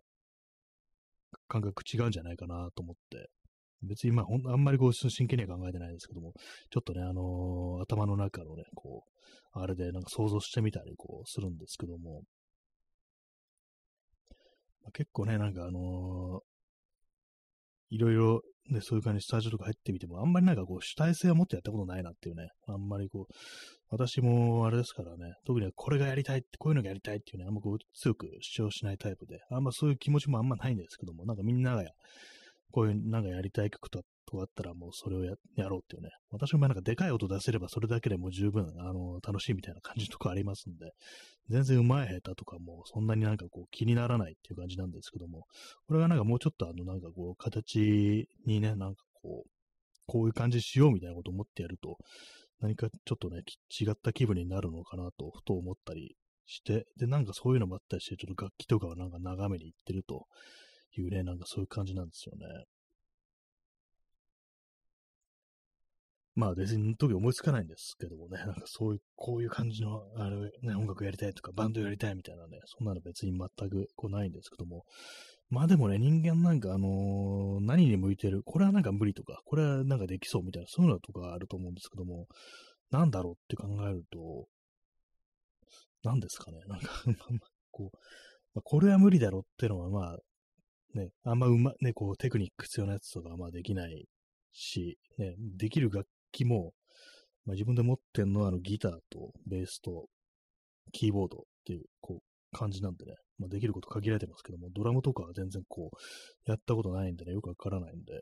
[1.48, 3.30] 感覚違うんじゃないかなと思って、
[3.82, 6.34] 別にまあ、んあんまりこう、真剣には考えてないんですけども、
[6.70, 12.24] ちょっとね、あのー、頭の中のね、こう、あれでなんか想像してみたりこう、するんですけども、
[14.82, 23.34] まあ、結構ね、なんかあのー、いろいろ、ね、そういう感じスタジオとか入ってみても、あんまりなんかこう、主体性を持ってやったことないなっていうね、あんまりこう、
[23.90, 31.84] 私もあれですからね、特にこれがやりたいって、こういうのがやりたいっていうね、あんまこう、強く主張しないタイプで、あんまそういう気持ちもあんまないんですけども、なんかみんなが
[32.72, 34.04] こういうなんかやりたい曲と
[34.38, 35.36] かあったらもうそれをや
[35.68, 36.10] ろうっていうね。
[36.32, 40.92] 私もなんかでかい音出せればそれだけでも十分、あの、楽しいみたいな感じのとかありますんで、
[41.50, 45.46] 全然上手い下手とかもそんなになんかこう気にならないっていう感じなんですけども、
[45.88, 49.50] これがなんかもうちょっとあのなんかこう形にね、なんかこう、
[50.06, 51.98] こういう感じしようみたいなことを思ってやると、
[52.62, 53.44] 何かちょっとね、
[53.80, 56.16] 違った気分になるのかなと、ふと思ったり
[56.46, 60.26] して、で、なんかそういうのもあったりして、ちょっと楽器とかをなんか眺めに行ってると、
[60.98, 62.46] いうね、なんかそういう感じなんですよね。
[66.36, 74.86] まあ別に時思いつかないんですけどもね、なんかそういう、こういう感じの、あれ、ね、音楽やりたいとか、バンドやりたいみたいなね、そんなの別に全くこうないんですけども、
[75.50, 82.28] まあでもね、人間なんかあのー、何に向いてる、これはなんか無理とか、これはなんかできそうみたいな、そういうのとかあると思うんですけども、
[82.92, 84.48] なんだろうって考えると、
[86.04, 86.90] 何ですかね、なんか
[87.72, 87.98] こう、
[88.54, 90.18] まあ、これは無理だろってのはまあ、
[90.94, 94.08] ね、あんまうま、ね、こう、テクニック必要なやつとかはまあできない
[94.52, 96.74] し、ね、できる楽器も、
[97.46, 100.08] まあ、自分で持ってんのはあのギターとベースと
[100.92, 108.22] キーボードっていう、こう、感じなんでね、まあ、できること限られてますけども、ドラムとかは全然こう、やったことないんでね、よくわからないんで、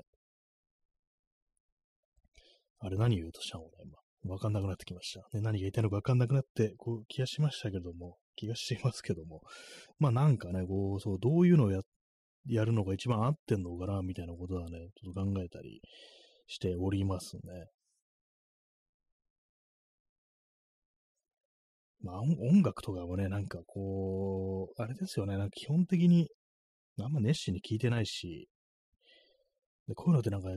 [2.79, 3.97] あれ何言うとしたの俺今。
[4.33, 5.21] わかんなくなってきました。
[5.33, 9.41] ね、何が言いたいのかわかんなくなって、こう、気がしましたけども、気がしますけども、
[9.99, 11.81] まあなんかね、こう、そう、どういうのをや
[12.47, 15.81] やるのが一番合ってんのかな、みたいなことはね、ちょっと考えたり
[16.47, 17.41] しておりますね。
[22.07, 26.29] まあ、音楽とかもね、なんかこう、あれですよね、なんか基本的に、
[27.01, 28.47] あんま熱心に聞いてないし、
[29.89, 30.49] でこういうのってなんか、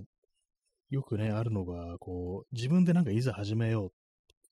[0.91, 3.91] よくね、あるのが、こう、自分でなんかいざ始めよう、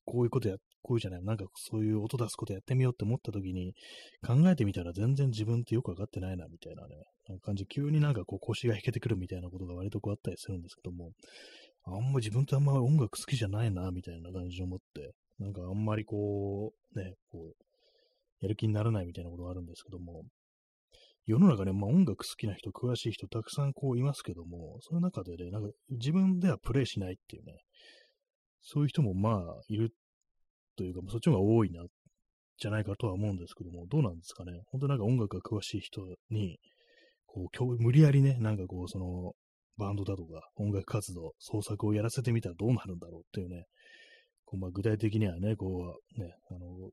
[0.03, 3.73] こういうことや、こういうじゃない、なんかそういう音出すことやってみようって思った時に、
[4.25, 6.95] 考えてみたら全然自分ってよくわかってないな、みたいなね、
[7.29, 11.11] な感じ、急になんかこう腰が引けてくるみたいなことが割とこうあったりするんですけども、
[11.85, 17.53] あんま自分ってあんま音楽好きじゃないな、みたいな感じで思って、なんかあんまりこう、ね、こう、
[18.41, 20.23] やる気にならないみたいなことがあるんですけども、
[21.25, 27.53] 世の中ね、まあ音楽好きな人、詳しい人たくさんこういますけども、その中でね、なんか自分ではプレイしないっていうね、
[28.61, 29.91] そういう人もまあいる
[30.75, 31.83] というか、そっちの方が多いな、
[32.57, 34.51] じゃないかとは思うんですけども、どうなんですかね？
[34.67, 36.57] 本当なんか音楽が詳しい人に、
[37.25, 39.33] こう、無理やりね、なんかこう、その、
[39.77, 43.63] バンドだとか音楽活動、創作をやらせてみたらどうなるんだろうっていうね、
[44.49, 46.89] こうまあ、具体的にはね、こう、ね、あの、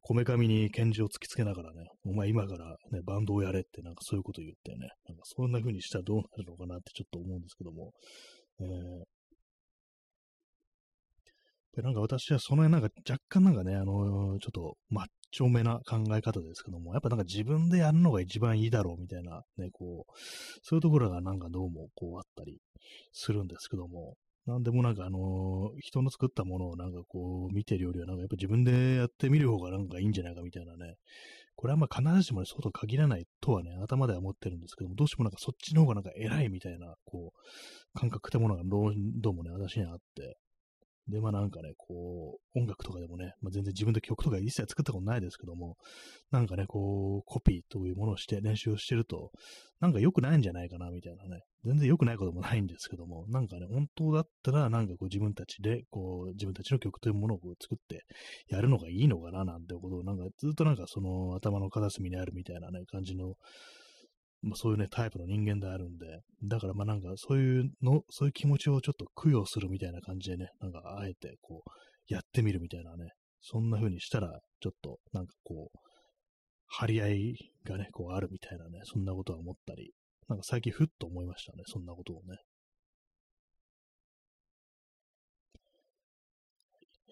[0.00, 7.92] こめかみに拳銃を突きつけながらね、お前今からね、バンドをやれってなんかそういうこと言ってね、なんかそんな風にしたらどうなるのかなってちょっと思うんですけども、
[8.60, 20.12] えー、で、なんか私はその辺なんか若干なんかね、あのー、ちょっとマッチョめな考え方ですけども、やっぱなんか自分でやるのが一番いいだろうみたいな、ね、こう、
[20.62, 22.56] そういうところがなんかどうもこうあったり
[23.12, 24.14] するんですけども、
[24.48, 30.94] なんでもなんかあの、人の作ったものをなんかこう見てるよりはなんかやっぱ自分でやってみる方がなんかいいんじゃないかみたいなね。
[31.54, 40.38] これはまあ必ずしもね、そうと限らないとはね、頭では思ってるんですけども、どうしてもなんかそっちの方がなんか偉いみたいな、こう、感覚ってものがどうもね、私にはあって、
[41.08, 45.76] で、まあなんかね、こう、音楽とかでもね、まあ、全然自分で曲とか一切作ったことないですけども、
[46.30, 49.30] なんかね、こう、コピーというものをして練習をしてると、
[49.80, 51.42] なんか良くないんじゃないかな、みたいなね。
[51.64, 58.04] 全然良くないこともないんですけども、なんかね、本当だったら、なんかこう自分たちで、こう、自分たちの曲というものをこう作って
[58.48, 63.34] やるのがいいのかな、なんてことを、なんかずっとなんかその頭の片隅にあるみたいなね、感じの
[64.42, 71.70] まあ、そういうね、タイプの人間であるんで、だからまあなんかそういうの、そういう気持ちをちょっと供養するみたいな感じでね、なんかあえてこう、
[72.06, 75.78] やってみるみたいなね、そんな風にしたら、ちょっとなんかこう、
[76.68, 79.92] 張り合いがね、こうあるみたいなね、そんなことは思ったり、
[80.28, 82.38] なんか最近ふっと思いましたね、そんなことをね。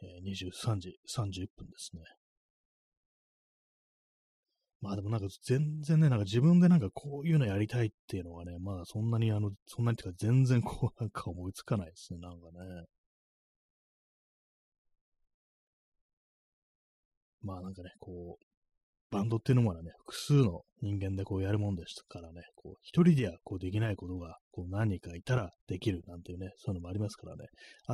[0.03, 2.03] えー、23時31分ですね。
[4.83, 12.85] まあでもなんか全然ね、なんか自分でなんかこういうのやりたいっていうのがね、まあそんなにあの、そんなにっていうか全然こうなんか思いつかないですね、なんかね。
[17.43, 18.46] まあなんかね、こう、
[19.11, 27.47] バンドっていうのはね、複数の人間でこうやるもんですからね、こう、一人ではこうできないことが、こう何かいたらできるなんていうね、そういうのもありますからね、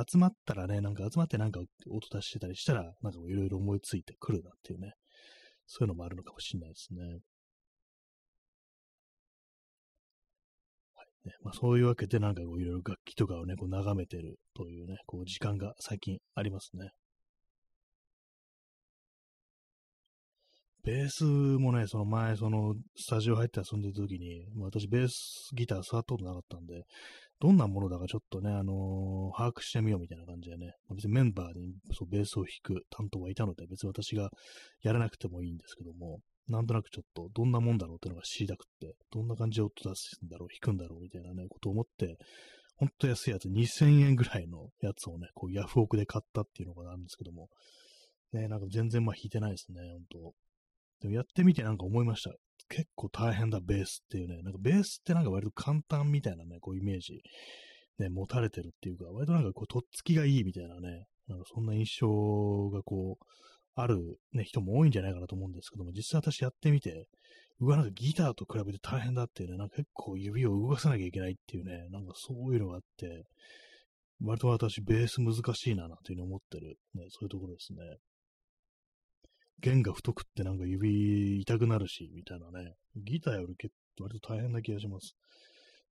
[0.09, 4.93] 集まったらね、なんか集まってなんか音出してたりしたら、なんかいろいろ思いついてくるなんていうね、
[5.67, 7.01] そういうのもあるのかもしれないですね。
[10.95, 16.89] はいねまあ、そういうわけで、なんかこういろいろ楽器とかをね、こう眺めてるというね、こう時間が最近ありますね。
[20.83, 26.83] ベースもね、その前、そのスタジオ入って遊んでる時に、私ベースギター触ったことなかったんで、
[27.39, 34.29] どんなものだかちょっとね、あのー、把握してみようみたいな感じでね、別にメンバーにそうベースを弾く担当はいたので、別に私が
[34.81, 36.19] やらなくてもいいんですけども、
[36.49, 42.17] なんとなくちょっとどんなもんだろうっていうのが知りたくって、どんな感じで音出すんだろう、弾くんだろうみたいなね、ことを思って、
[42.75, 47.47] ほんと安いやつ、2000円ぐらいのやつをね、こうヤフオクで買ったっていうのがあるんですけども、
[48.33, 50.33] ね、なんか全然まあ弾いてないですね、ほんと。
[51.03, 52.31] でもやってみてなんか思いました。
[52.69, 54.41] 結構大変だ、ベースっていうね。
[54.41, 57.21] なんかベースってなんか割と簡単みたいなね、こうイメージ、
[57.99, 63.25] ね、持たれてるっていうか、割となんかこう、とっつきがいいみたいなね、なんかそんな印象がこう、
[63.75, 67.07] ある、ね、人も多いんじゃないかなと思うんですけども、実際私やってみて、
[67.59, 73.25] うわ、なんかギターと比べて大変だっていうね、なんか結構指を動かさなきゃいけないっていうね、なんかそういうのがあって、
[74.23, 77.79] 割と私ベース難しいな、なんていうふうに思ってる、ね、そういうところですね。
[79.63, 82.73] 弦が太くってなんか指痛くなるし、みたいなね。
[82.95, 85.15] ギターより結構割と大変な気がします。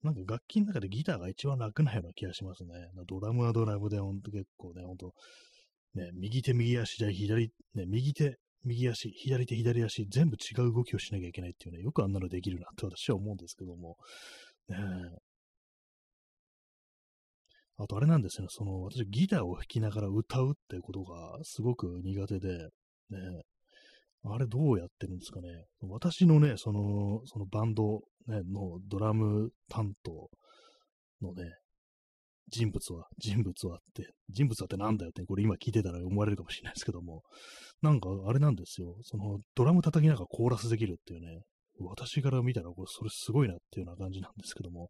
[0.03, 2.69] なんか楽器の中でギターが一番楽なような気がしますね。
[3.07, 5.13] ドラムはドラムでほんと結構ね、ほんと、
[5.95, 13.97] ね、右手右足じゃ左、ね、右手右足、左手左足、全部違う動きをしなきゃいけないっていうね、よくあんなのできるなって私は思うんですけども。
[14.67, 14.77] ね
[17.77, 22.69] あとあれなんですよね、その、私ギターを弾きながら歌うってことがすごく苦手で、
[23.09, 23.19] ね、
[24.23, 25.47] あれどうやってるんですかね。
[25.81, 30.29] 私のね、その、そのバンド、ね、のドラム担当
[31.21, 31.43] のね、
[32.49, 37.23] 人物は、人物はって、人物はってなんだよって、これ今聞いてたら思われるかもしれないですけども、
[37.81, 38.95] なんかあれなんですよ。
[39.03, 41.41] そのドラム叩きながらコーラスできるっていうね、
[41.79, 44.89] 私から見たらこれそれすごいなっていうような感じなんですけども、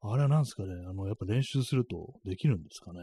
[0.00, 3.00] あれはなんですかね、あの、やっぱ練習するとできるんですかね。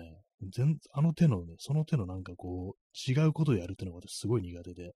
[0.53, 4.93] 全、あの手のね、その手のなんかこう、違うことをやるっていうのが私すごい苦手で、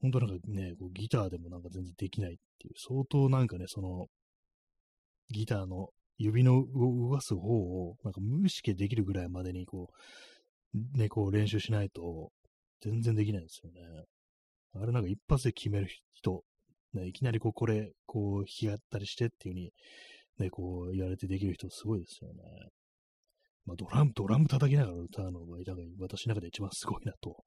[0.00, 4.06] 本当なんかね、こうギターでもなんか全然できないっていう、相当なんかね、その、
[5.30, 5.88] ギターの
[6.18, 9.88] 指の動かす方を、なんか無意識でできるぐらいまでにこ
[10.74, 12.30] う、ね、こう練習しないと、
[12.82, 14.04] 全然できないんですよね。
[14.74, 16.42] あれなんか一発で決める人、
[16.92, 19.70] ね、いきなりこう、これ、こう、弾き合ったりしてっていう風に、
[20.38, 22.42] ね、こう、言われてできる人すごいですよね。
[23.66, 25.58] まあ、ドラム、ドラム叩きながら歌うのが、
[25.98, 27.44] 私の中で一番すごいなと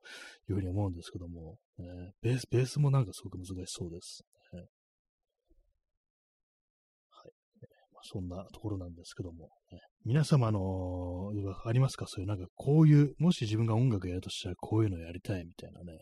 [0.49, 1.85] いうふうに思うんですけども、ね、
[2.21, 4.21] ベース、ベースもなんかすごく難しそうです。
[4.53, 4.65] ね、は
[7.27, 7.31] い。
[7.93, 11.31] まあ、そんなところなんですけども、ね、皆様の、
[11.65, 12.05] ありますか？
[12.07, 15.99] そういうなんかこういう、もし自分が音楽やるとしたらこういうのやりたいみたいなね、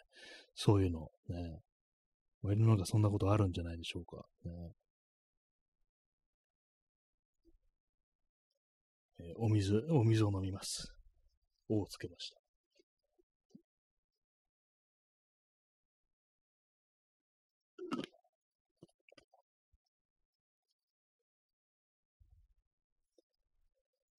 [0.55, 1.59] そういうの、ね、
[2.41, 4.23] 割のなんかそんなことあるんじゃないでしょうか。
[4.45, 4.51] ね
[9.19, 10.93] えー、お水、お水を飲みます。
[11.69, 12.47] おをつけました。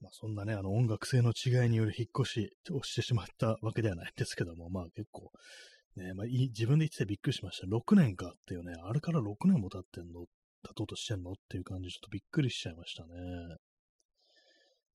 [0.00, 5.30] まあ、そんなね、あの音楽性の違いによる引っ越しをしてしまったわけではないんですけども、まあ結構、
[5.96, 7.66] ね、まあ、自分で言っててびっくりしました。
[7.66, 10.26] 6年かっていうね、あれから6年も経ってんの、
[10.62, 13.08] 経とうとしてんのっていう感じ、ちょっとびっくりしちゃいましたね。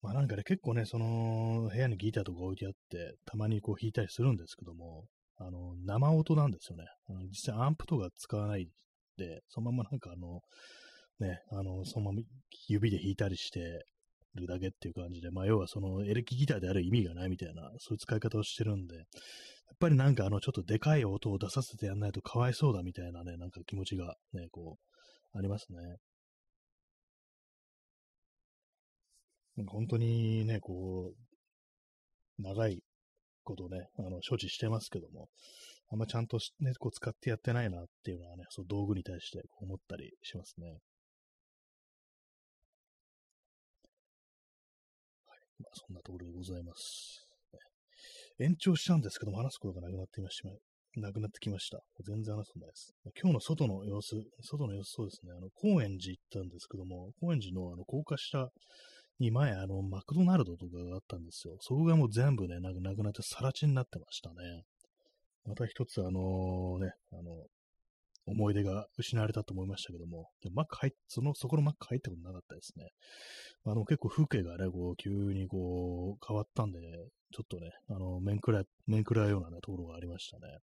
[0.03, 5.05] まあなんかね、結構ね、その部屋にギターとか置いてあって、たまにこう弾いたりするんですけども、
[5.37, 6.83] あの、生音なんですよね。
[7.09, 8.67] あの実際アンプとか使わない
[9.17, 10.41] で、そのままなんかあの、
[11.19, 12.21] ね、あの、そのまま
[12.67, 13.85] 指で弾いたりして
[14.35, 19.05] るだけっていう感じで、まあ要はそのエレキギターである意味がないみたいな、そういう使い方をしてるんで、やっ
[19.79, 24.77] ぱりなんかあの、ちょっとでかい音を出させてやんないとかわいそうだみたいなね、なんか気持ちがね、こ
[25.33, 25.77] う、ありますね。
[29.67, 32.81] 本当にね、こう、長い
[33.43, 35.29] ことね、あの、処置してますけども、
[35.89, 40.67] あんまちゃんとね、こう使ってやってないなっていうのはね、その道具に対して思ったりしますね。
[40.67, 40.79] はい。
[45.59, 47.27] まあ、そんなところでございます。
[48.39, 50.51] 延長しちゃうんですけども、話すことがなくなっていましま
[50.95, 51.79] なくなってきました。
[52.05, 52.93] 全然話すんないです。
[53.19, 58.49] 今日の外の様子、外の様子そうですね、あの、高円寺行ったんですけども、高円寺のあの、高架下
[59.19, 61.57] に前、あの、マクドナルドとかがあったんですよ。
[61.61, 64.63] そこがもう全部ね、なくなってさら地になってましたね。
[65.45, 67.45] また一つ、あのね、あの、
[68.25, 72.87] 思い出が失われたと思いましたけども、でマック入っ、その、そこのマック入ったことなかったですね。
[73.65, 80.59] あの、結構風景がね、こう、急にこう、変わったんで、ちょっとね、あの、面食らい、面食らうようなね、ところがありましたね。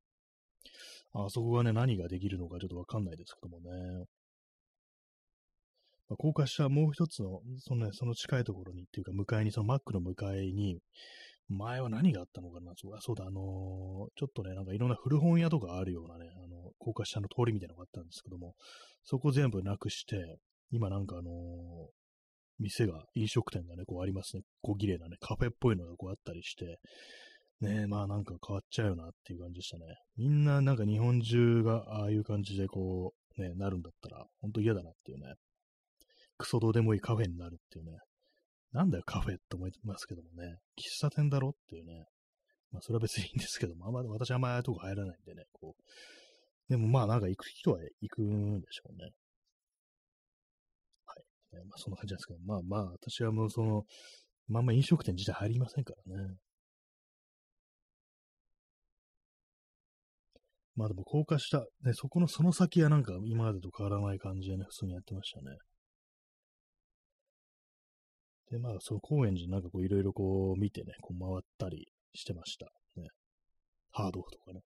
[1.13, 4.05] あそこがね、何ができるのかちょっとわかんないですけどもね。
[6.09, 10.79] まあ、高架下もう一つの、そのね、その近いところにっていうか、向かいに、そのマックの向かいに、
[11.49, 12.73] 前は何があったのかな？
[12.75, 13.43] そうそうだ、あのー、
[14.15, 18.53] ちょっとね、なんかいろんな古本屋とかあるようなね、あの、高架下の通りみたいなのがあったんですけども、
[19.03, 20.37] そこ全部なくして、
[20.71, 21.33] 今なんかあのー、
[22.59, 24.43] 店が、飲食店がね、こうありますね。
[24.61, 26.77] 小綺麗なね、カフェっぽいのがこうあったりして、
[27.61, 29.85] ねまあなんか変わっちゃうよなっていう感じでしたね。
[30.17, 35.33] みんななんか日本中がああいう感じでこう、ね、なるんだったら、ほんと嫌だなっていうね。
[36.39, 37.91] クソどうでもいいカフェになるっていうね。
[38.71, 40.57] なんだよカフェって思いますけどもね。
[40.77, 42.05] 喫茶店だろっていうね。
[42.71, 46.69] まあそれは別にいいんですけども、あんま私あんまああいうとこ入らないんでね、こう。
[46.69, 49.11] でもまあなんか行く人は行くんでしょうね。
[51.05, 51.15] は
[51.59, 51.65] い。
[51.65, 53.83] まあそんな感じなんですけど、まあまあ私はもうその、
[54.47, 56.35] まあまあ飲食店自体入りませんからね。
[60.75, 65.57] まあでも高架下、ね、そこのその先はなんか今までと変わらない感じでね、普通にやってましたね。
[68.51, 72.65] で、まあ、その高円寺なんかこういろいろこう見てね、こう回ったりしてました。
[72.95, 73.07] ね。
[73.91, 74.61] ハードオフとかね。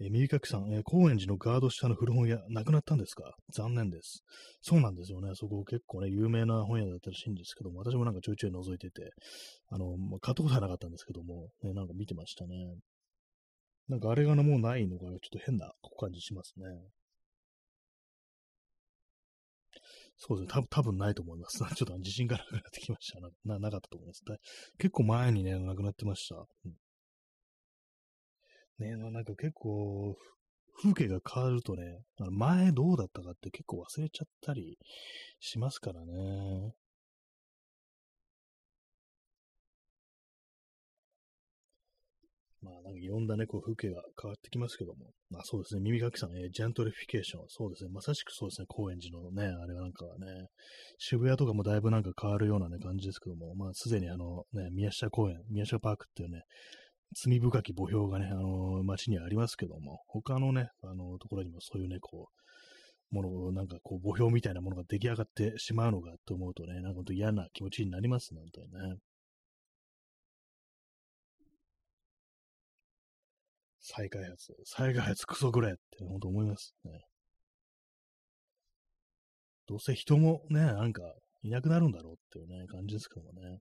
[0.00, 3.34] えー、右かきさん、え、高円寺のガード下の古本屋、なくなったんですか？
[3.52, 4.22] 残念です。
[4.60, 5.30] そうなんですよね。
[5.34, 9.10] そこ結構ね、有名な本屋だったらしいんですけども、私もなんかちょいちょい覗いてて、
[9.70, 12.54] あの、まあ、買ったことはなかったんですけども、ね、なんか見てましたね。
[13.88, 16.66] なんかあれがなもうないのがちょっと変な感じしますね。
[20.18, 20.66] そうですね。
[20.68, 21.58] 多分ないと思います。
[21.74, 23.20] ちょっと自信がなくなってきました。
[23.44, 24.22] ななかったと思います。
[24.78, 26.44] 結構前にね、なくなってました。
[26.64, 26.76] うん、
[28.78, 30.16] ねなんか結構、
[30.80, 34.78] 風景が変わるとね、あの前どうだったかって結構忘れちゃったり
[35.40, 36.72] しますからね。
[42.62, 45.10] まあ、なんかいろんなね、こう風景が変わってきますけども。
[45.30, 47.44] まあそうですね、耳かきさん、えー、ジェントリフィケーション。
[47.48, 50.48] そうですね、まさしくそうですね、高円寺のね、あれはなんかね、
[50.98, 56.42] 渋谷とかもだいぶなんか変わるようなね、感じですけども、まあすでにあのね、宮下公園、宮下パークっていうね、
[57.14, 68.96] 罪深き墓標がね、あのー、街にはありますけども、他のね、あのー、ところにもそういうね、こう、もの、なんかこう、墓標みたいなものが出来上がってしまうのかと思うとね、なんか本当嫌な気持ちになりますね、本当にね。
[73.90, 76.92] 再開発、再開発クソぐらいって本当思いますね。
[79.66, 81.02] どうせ人もね、なんか
[81.42, 83.58] いなくなるんだろうっていうね、感じですけどもね。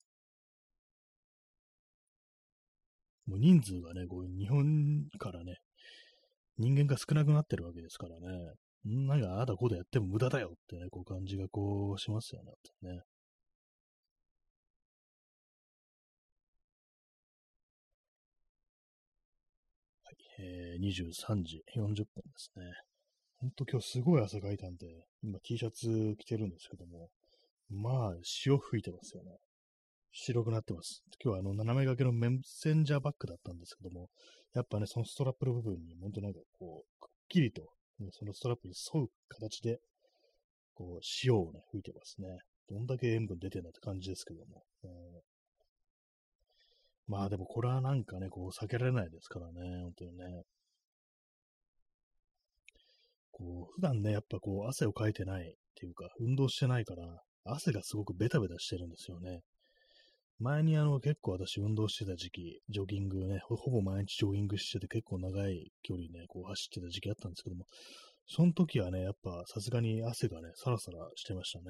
[3.26, 5.56] もう人数がね、こう日本からね、
[6.58, 8.54] 人間が少なくなってるわけですからね。
[8.84, 12.52] なんかああだこうだやっても無駄だよってね、こう感じがこうしますよね。
[12.90, 13.02] ね
[20.78, 22.06] 23時40分で
[22.38, 22.64] すね。
[23.40, 24.88] ほんと今日すごい汗かいたんで、
[25.24, 27.10] 今 T シャツ着てるんですけども、
[27.70, 29.38] まあ、潮吹いてますよね。
[30.12, 31.04] 白くなってます。
[31.24, 34.10] 今日はあの、斜め掛けのメッセンジャーバッグだったんですけども、
[34.56, 37.62] やっぱね、そのストラップの部分に、ほんとなんかこう、くっきりと、
[38.00, 39.80] ね、そのストラップに沿う形で、
[40.74, 42.28] こう、塩をね、吹いてますね。
[42.70, 44.64] どんだけ塩分出てんだって感じですけども。
[44.84, 45.38] えー
[47.08, 50.44] まあでもこれはなんかね、こう避けられないですからね、本当にね。
[53.38, 59.42] こう、普段ね、やっぱこう汗をかいてないっていうか、運動してないから、汗がすごくベタベタしてるんですよね。
[60.40, 67.66] 前にあの結構私運動してた時期、ジョギングね、ほぼ毎日ジョギングしてて結構長い距離ね、こう走ってた時期あったんですけども、
[68.28, 71.66] その時はね、やっぱさすがに汗がね、サラサラしてましたね。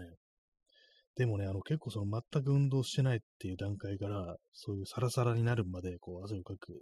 [1.15, 6.81] でもね、あの結構その全く運動してないっていう段階から、そういうサラサラになるまで、こう汗をかく、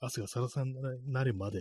[0.00, 1.60] 汗がサラサラになるまで、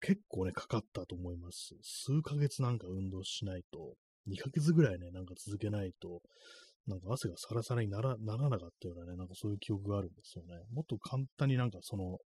[0.00, 1.74] 結構ね、かかったと思います。
[1.82, 3.94] 数ヶ月なんか運動しないと、
[4.28, 6.20] 2ヶ月ぐらいね、なんか続けないと、
[6.86, 10.54] なんか汗がサラサラにならならなかったようなね、なんかそういう記憶があるんですよね。
[10.72, 12.18] もっと簡単になんかその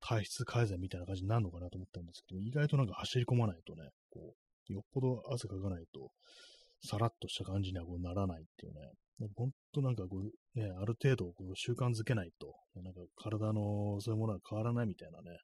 [0.00, 4.34] 体質改善みたいな感じになるのかなと思ったんですけど、意外となんか走り込まないとね、こ
[4.68, 6.10] う、よっぽど汗かかないと、
[6.82, 8.80] さらっとした感じにはこうならないっていうね。
[9.36, 15.38] 本当なんかこう、ね、ある程度こう習慣づけないと、なんか体のそういうものは変わらないみたいなね、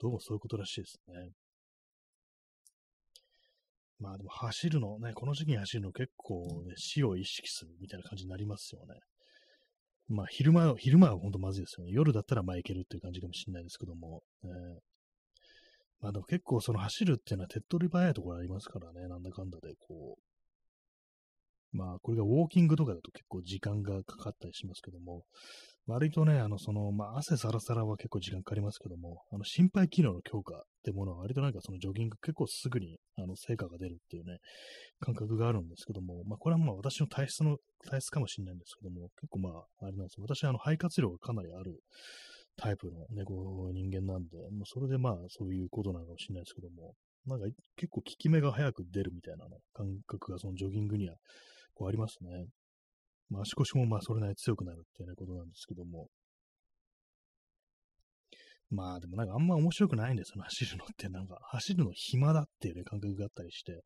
[0.00, 1.30] どうもそういうことらしいですね。
[3.98, 8.94] まあでも走るのね、この時期に走るの結構ね、死を意識するみたいな感じになりますよね。
[10.08, 11.92] まあ昼間、昼間は本当まずいですよね。
[11.92, 14.22] 夜だったらまあ行けるっていう感じかもしれないですけども。
[14.44, 14.48] え
[16.00, 20.29] まあでも結構その走るっていうのは手っ取り早いところありますからね、なんだかんだでこう、
[21.72, 25.22] まあ、これがウォーキングとかだと結構時間がかかったりしますけども、
[25.86, 34.38] 割とね、あの、その、まあ、汗サラサラは結構時間かかりますけども、あの、心肺機能の強化ってものは割となんかそのジョギング結構すぐに、あの、成果が出るっていうね、
[35.00, 37.56] 感覚があるんですけども、まあ、これはまあ私の体質の、
[37.88, 41.80] 体質かもしれないんですけども、結構まあ、あれなんです私はあの、肺活量がかなりある
[42.56, 46.94] タイプのね、こう、人間なんで、まあ、それでまあ、そういうことなのかもしれないですけども、
[47.26, 47.46] なんか
[47.76, 51.16] 結構効き目が早く出るみたいなね、感覚がそのジョギングには
[51.80, 52.46] 構ありますね。
[53.30, 56.08] まあ、足腰もまあそれなりに強くなるっていうね、ことなんですけども。
[58.70, 61.08] まあでもなんかあんま面白くないんですよ、走るのって。
[61.08, 63.82] なんか走るの暇だっていうね、感覚があったりして。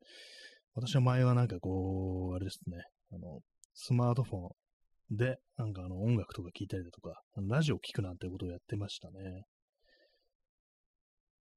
[0.75, 2.77] 私は前はなんかこう、あれですね、
[3.11, 3.39] あの、
[3.73, 4.49] スマートフォ
[5.13, 9.43] ンで、なんかあの音楽とか聴いたりだとか、ラジオ聴くなんてことをやってましたね。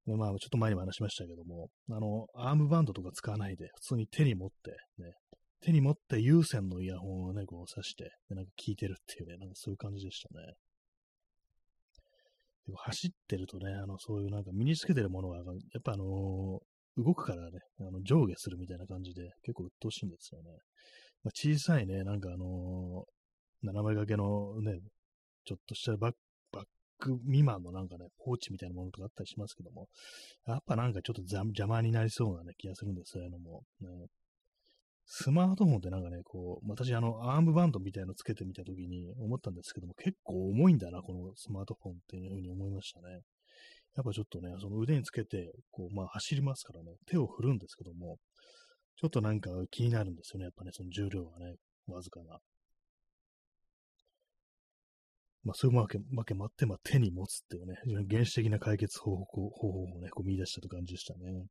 [0.05, 5.13] でまあ、ちょっと前にも話しましたけども、あの、アームバンドとか使わないで、普通に手に持って、ね、
[5.61, 10.53] 手に持って有線のイヤホンをね、こう刺して、でなんか聞いてるっていうね、なんかそういう感じでしたね。
[12.65, 15.45] でも走ってるとね、あの、そういうなんか身につけてるものは、やっ
[15.83, 20.49] ぱあのー、動くからね、あの上下するみたいな感じで、結構鬱陶しいんですよね。
[21.23, 24.79] まあ、小さいね、なんかあのー、斜め掛けのね、
[25.45, 26.13] ちょっとしたバッ
[26.51, 26.65] バッ
[26.99, 29.87] ク未満のなんかね、ポーチみたいなものとかあったりしますけども、
[30.45, 33.63] やっぱなんかちょっと邪魔になりそうなね、気がするんです、そういうのも。
[33.81, 33.87] ね、
[35.11, 43.21] スマートフォンってなんかね、こう、私あの、アームバンドみたいのつけてみたときに思ったんですけども、結構重いんだな、このスマートフォンっていうふうに思いましたね。
[43.95, 48.17] やっぱちょっとね、その腕につけて、こう、まあ走りますからね、手を振るんですけども、
[48.97, 51.55] ちょっとなんか気になるんですよね、やっぱね、その重量がね、
[51.87, 52.37] わずかな。
[55.43, 61.47] まあ、そういうわけ、わけもあって、まあ、手に持つっていうね、非常に原始的な解決方法方法をね、こう見出したと感じでしたね。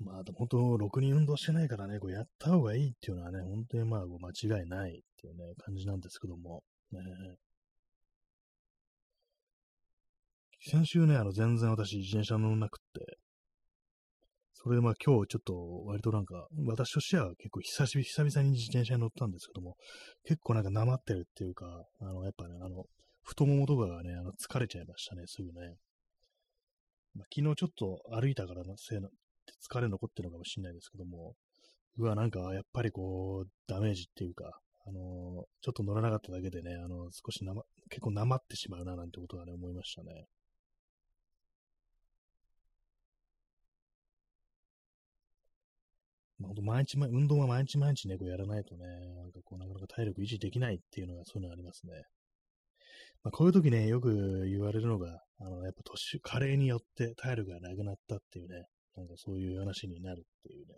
[0.00, 7.00] まあ、でも本当、ろくに運動してないからね、こうやった方がいいっていうのはね、本当にまあ、間違いないっていうね、感じなんですけども、ね、
[10.60, 13.18] 先週ね、あの、全然私、自転車乗らなくって、
[14.60, 19.76] それでまあ今日ちょっと割となんか、私としては結構久しぶり久々に自転車に乗ったんですけども、
[20.24, 21.66] 結構なんかなまってるっていうか、
[22.00, 22.84] あの、やっぱね、あの、
[23.22, 25.76] 太ももとかがね、あの疲れちゃいましたね、すぐね。
[27.14, 29.08] まあ、昨日ちょっと歩いたからのせいな、
[29.62, 31.34] 疲れ残ってるのかもしれないですけども、
[31.98, 40.26] うわ、なんかやっぱりこう、ダメージっていうか、あの、ちょっと乗らなかっただけでね、あの、少しなま、結構なまってしまうな、なんてことはね、思いましたね。
[46.38, 48.84] まあ、毎日、運動は毎日毎日ね、こうやらないとね、
[49.16, 52.04] なんかこう、なかなか体力維持できないっていうのが、そういうのありますね。
[53.24, 58.66] まあ、こういう時ね、よく言われるのが、あの、やっぱ年、加齢によって体力がなくなったっていうね、
[58.96, 60.74] なんかそういう話になるっていうね、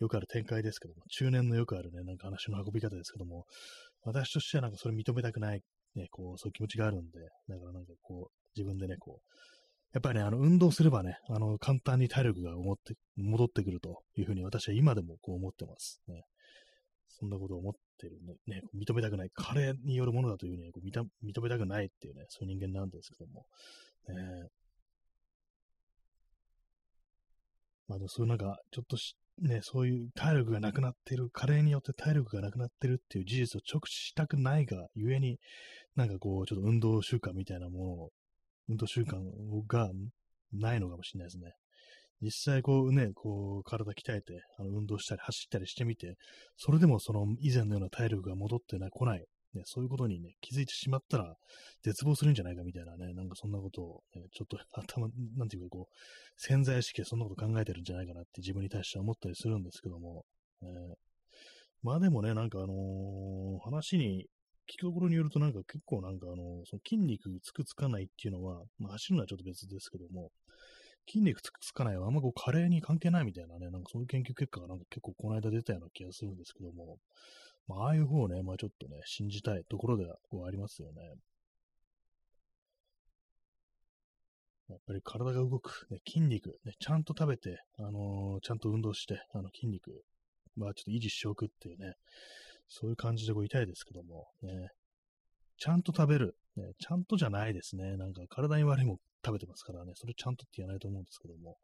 [0.00, 3.44] よくある展開ですけども、中年のよくあるね、なんか話の運び方ですけども、
[4.02, 5.60] 私としてはなんかそれ認めたくない、
[5.94, 9.36] ね、こう、そういう気持ちがあるんで、だからなんかこう、自分でね、こう、
[9.92, 16.00] やっぱりね、あの、運動すればね、あの、簡単に体力が思って、戻ってくるというふうに私は今でもこう思ってます。
[16.06, 16.22] ね。
[17.08, 23.44] そんなことを思ってるんで、ね、認めたくない、加齢によるものだというふうに、こう認めたくないっていうね、そういう人間なんですけども、
[24.08, 24.48] ね、
[27.90, 35.38] まあ、そういうなんか、ちょっとし、ね、そういう体力がなくなってる、加齢によって体力がなくなってるっていう事実を直視したくないがゆえに、
[35.96, 38.10] なんかこう、ちょっと運動習慣みたいなものを
[38.68, 39.16] 運動習慣
[39.66, 39.90] が
[40.52, 41.52] ないのかもしれないですね。
[42.22, 46.14] 実際こうね、こう体鍛えて、あの運動したり走ったりしてみて、
[46.56, 49.24] それでもその以前のような体力が戻ってな来ない、
[49.54, 51.36] ね、そういうことにね、気づいてしまったら
[51.82, 55.94] 絶望するんじゃないかみたいなね、なんかそんなことを、ね、ちょっと 頭、なんていうかこう、
[56.36, 60.24] 潜在意識でそんなこと考えてるんじゃないかなって自分に対しては思ったりするんですけども、
[60.62, 60.94] えー、
[61.82, 64.26] まあでもね、なんかあのー、話に
[64.68, 70.30] 聞くところによるとなんか結構なんかあの、その筋肉つくつかないっていうのは、まあ走るのはちょっと別ですけども、
[71.08, 76.98] 筋肉つくつかないはあんまこう加齢に関係ないみたいなね、なんかそういう研究結果がなんか結構この間出たような気がするんですけども、
[77.68, 81.02] まあああいう方をね、まあちょっとね、信じたいところではこうありますよね。
[84.68, 90.04] やっぱり体が動く、ね、筋肉、ね、ちゃんと食べて、あのー、ちゃんと運動して、あの筋肉、
[90.56, 91.94] まあちょっと維持しておくっていうね、
[92.68, 94.68] そういう感じでこう痛いですけども、ね、
[95.58, 97.96] ちゃんと食べる、ね、ちゃんとじゃないですね。
[97.96, 101.56] なんか体に悪いも食べてますからね、それちゃんとって言わないと思うんですけども、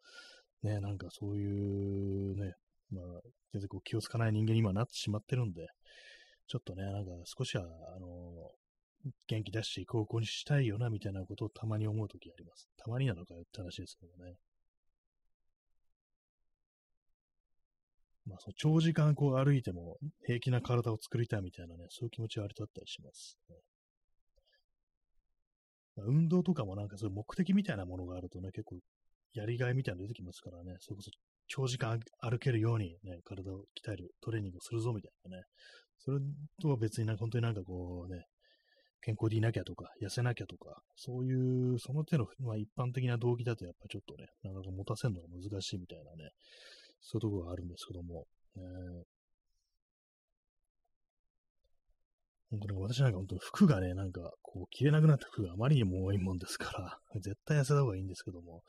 [0.63, 2.55] ね、なんかそういうね、
[2.91, 3.05] まあ、
[3.53, 5.67] 全然こう気をつかない人間に今なってしまってるんで、
[6.47, 8.51] ちょっとね、なんか少しは、あの
[9.29, 12.69] 元気出していこう、こうにしたいよな、みたいなことをたまに思うときあります。
[12.77, 14.35] たまになのかよって話ですけどね。
[18.27, 23.39] まあ、その長時間こう歩いても平気な体を作りたいみたいなね、そういう気持ちはありとったりします、
[25.97, 28.79] まあ、運動とかもなんかそういう目的みたいなものがあるとね、結構
[29.33, 31.11] やりがいみたいなの出てきますからね、それこそ
[31.49, 35.45] 長時間歩けるようにね、体を鍛えるトレーニングをするぞみたいなね、
[35.99, 36.19] それ
[36.61, 38.27] とは別になんか本当になんかこうね、
[39.03, 46.31] 健康でいなきゃとか、痩せなきゃとか、そういう、その手の、まあ、一般的な動機だとやっぱちょっとね、なかなか持たせるのが難しいみたいなね、
[47.01, 48.27] そういうところがあるんですけども、
[48.57, 48.63] えー、
[52.51, 58.63] 本当に私なんか本当に服がね、なんかこう着れなくなった服があまりにも多いもんですから、絶対痩せた方がいいんですけども、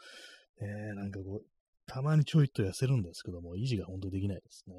[0.62, 1.46] えー、なんかこう、
[1.88, 4.76] たまにちょいと痩せるんですけども、維持が本当にできないですね。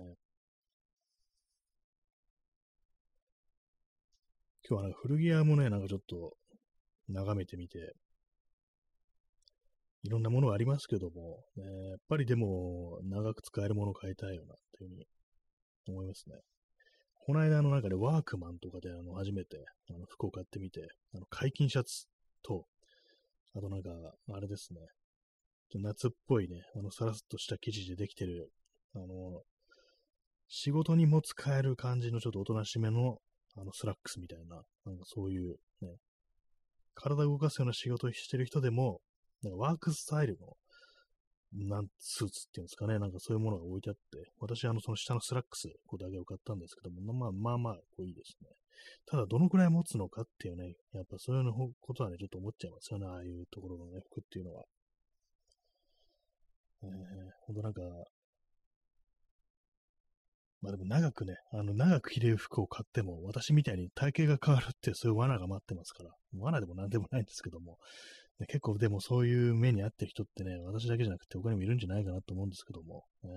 [4.68, 6.36] 今日はなんか古着屋もね、なんかちょっと
[7.08, 7.94] 眺めてみて、
[10.02, 15.06] いろんなものがありますけども、ね、やっぱりでも、長く使えるものを買いたいよな、っていうふうに
[15.88, 16.36] 思いますね。
[17.24, 19.58] この間の中でワークマンとかであの初めて
[19.90, 22.06] あの服を買ってみて、あの開襟シャツ
[22.42, 22.66] と、
[23.54, 23.90] あとなんか、
[24.32, 24.80] あれですね、
[25.74, 28.50] 夏っぽいね、あのさらっとした生地でできてる、
[28.94, 29.42] あの、
[30.48, 33.18] 仕事にも使える感じのちょっとおとなしめの
[33.56, 35.96] あのスラックスみたいな、なんかそういうね、
[36.94, 39.00] 体を動かすような仕事をしてる人でも、
[39.42, 40.56] なんかワークスタイルの、
[41.52, 48.48] なん、スーツっていうんですかね、なんかそういうものが置いてあって、私、あの、その下のスラックス、こうだけを買ったんですけども、まあまあまあ、こういいですね。
[49.06, 54.64] ただ、どのくらい持つのかっていうね、やっぱそういうのことはね、ちょっと思っちゃいますよね、ああいうところのね、服っていうのは。
[56.82, 56.90] えー、
[57.46, 57.82] ほんとなんか、
[60.60, 67.78] まあでも長くね、あの、長く着れる服を買っても、私みたいに体型が変わるってそういう罠が待ってますから、罠でも何でもないんですけども、
[68.40, 73.30] ね、結構でもそういう目に遭ってる人ってね、私だけじゃなくて他にもいるんじゃないかなと思うんですけども、ね、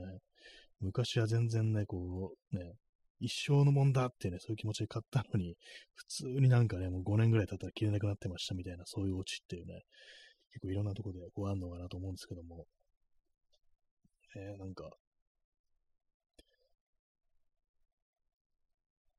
[0.79, 2.73] 昔は全然ね、こう、ね、
[3.19, 5.55] 一生のもんだってね、そういう気持ちで買ったのに、
[5.93, 9.83] 普通になんかね、もう5年ぐらい経ったら着れなくなってましたみたいな、そういうオチっていうね、
[10.51, 12.65] 結構いろんなとこでこうあんのかなと思うんですけども、
[14.35, 14.89] えー、なんか、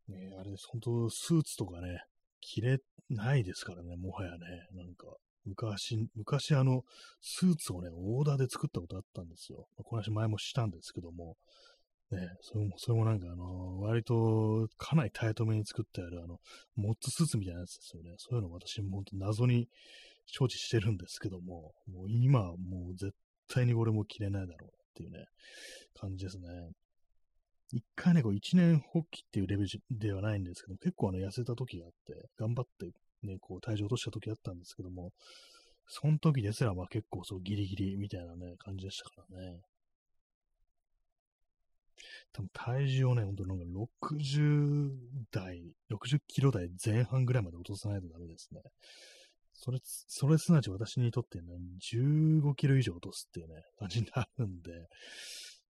[0.08, 2.00] ね、あれです、本当スーツとかね、
[2.40, 2.78] 着れ
[3.10, 4.38] ないですからね、もはやね、
[4.72, 5.06] なんか、
[5.44, 6.82] 昔、昔あの、
[7.20, 9.66] スーツをね、オーダーで作ったことあったんですよ。
[9.76, 11.36] この話前もしたんですけども、
[12.10, 16.38] ね、それも、それもなんかあの、割とかなりタイトめに作ってあるあの、
[16.76, 18.14] モッツスーツみたいなやつですよね。
[18.18, 19.68] そういうの私も本当謎に
[20.26, 23.12] 承知してるんですけども、もう今、もう絶
[23.48, 25.24] 対にこれも着れないだろうっていうね、
[25.98, 26.48] 感じですね。
[27.72, 32.90] 一回ね、こう一年発起っていうレベルではないんですけど、結構あの痩せた時があって、頑張って
[33.26, 35.12] ね、こう体重落とした時あったんですけども、
[35.88, 39.60] その時ですらまあ結構そうギリギリみたいなね、感じでしたからね。
[42.32, 44.90] 多分体重をね、ほんとなんか60
[45.30, 48.60] 代、60キロ台前半ぐらいまで落とさないとダメですね。
[49.64, 51.44] それ、それすなわち私にとってね、
[51.94, 54.88] 15キロ以上落とすっていうね、感じになるんで、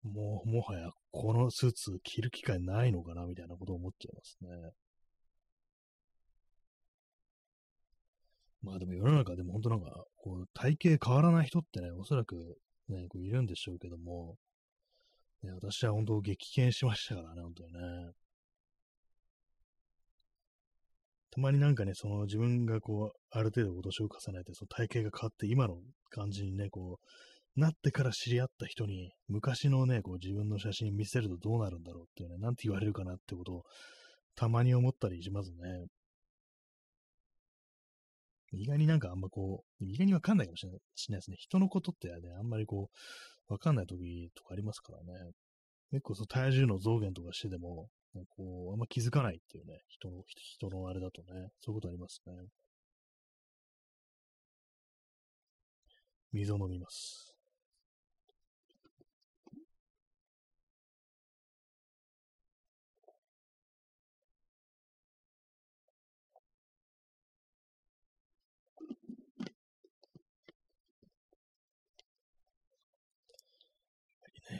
[0.02, 4.72] もう、もはやこのスーツ着る機会ないのかな、みたいなことを思っちゃいますね。
[8.60, 12.36] まあでも世の中でも本当なんか、こう体型変わらない人ってね、おそらく
[12.90, 14.36] ね、こういるんでしょうけども、
[15.42, 17.78] ね、私は本当激減しましたからね、本当にね。
[21.30, 25.76] たまになんかね、その自分がこう、ある程度お年を重ねて、その体型が変わって今の
[26.10, 26.98] 感じにね、こ
[27.56, 33.62] う、なってから知り合った人に、昔のね、こう自分の写真見せるとどうなるんだろうっていうね、なんて言われるかなってことを、
[34.36, 35.86] たまに思ったりしますね。
[38.52, 41.36] 意外になんかあんまこう、意外にわかんないかもしれないですね。
[41.38, 42.88] 人のことってね、あんまりこ
[43.48, 45.32] う、わかんない時とかありますからね。
[45.90, 47.88] 結構その体重の増減とかしてでも、
[48.28, 52.32] こう、あんま気づかないっていうね、人の、人のあれだとね、そういうことありますね。
[56.32, 57.34] 水を飲みます。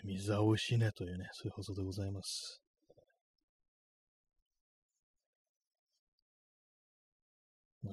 [0.04, 2.60] 水は美味しいねというね、そういう放送でございます。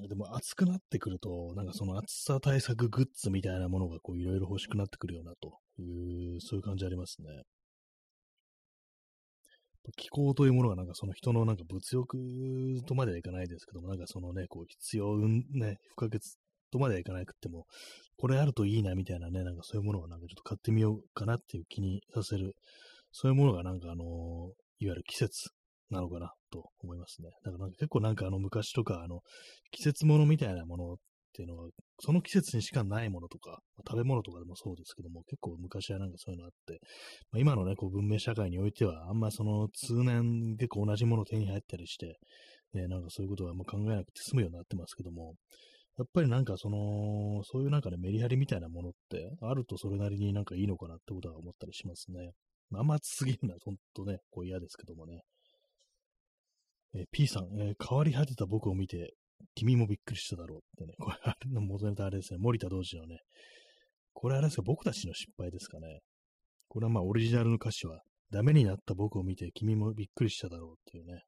[0.07, 7.27] でも暑くなってくると、なんかその暑さ対策グッズみたいなものがこういろいろ欲しくなってくるようなという、そういう感じありますね。
[9.97, 12.17] 気候というものがなんかその人のなんか物欲
[12.87, 16.19] とまではいかないですけども、なんかそのね、こう必要、ね、不可欠
[16.71, 17.65] とまではいかなくても、
[18.17, 22.55] これあるといいなみたいなね、なんかそういうものをなんかちょっと買ってみようかなっていう気にさせる、
[23.11, 24.03] そういうものがなんかあの
[24.79, 25.49] いわゆる季節
[25.89, 27.29] なのかなと思いますね。
[27.43, 29.21] だからなんか結構なんかあの昔とかあの
[29.71, 30.95] 季節物みたいなものっ
[31.36, 31.67] ていうのは、
[31.99, 36.79] その季節にしかないものとか、食べ物とかでもそうですけども、結構昔はなんかそういうのあって、
[37.31, 42.17] まあ、今のね、こう文明社会においては、あんまその通年結構同じもの手に入ったりして、
[42.73, 45.36] ね、なんかそういうことはあんま考えなくて済むようになってますけども、
[45.97, 52.31] やっぱりなんかその、そういうなんかね、メリハリみたいなものってあるとそれなりになんかいいのかなってことは思ったりしますね。
[52.69, 55.19] まあ、ま暑すぎるのはほんとね、こう嫌ですけどもね。
[56.95, 59.13] え、P さん、えー、変わり果てた僕を見て、
[59.53, 63.19] 君もびっくりしただろうってね、 これ、あれの元ネタあれですね、森田同士のね、
[64.13, 65.99] これあれですか、僕たちの失敗ですかね。
[66.69, 71.23] これはまあオリジナルの歌詞は、ダメになった僕を見て君もびっくりしただろうっていうね、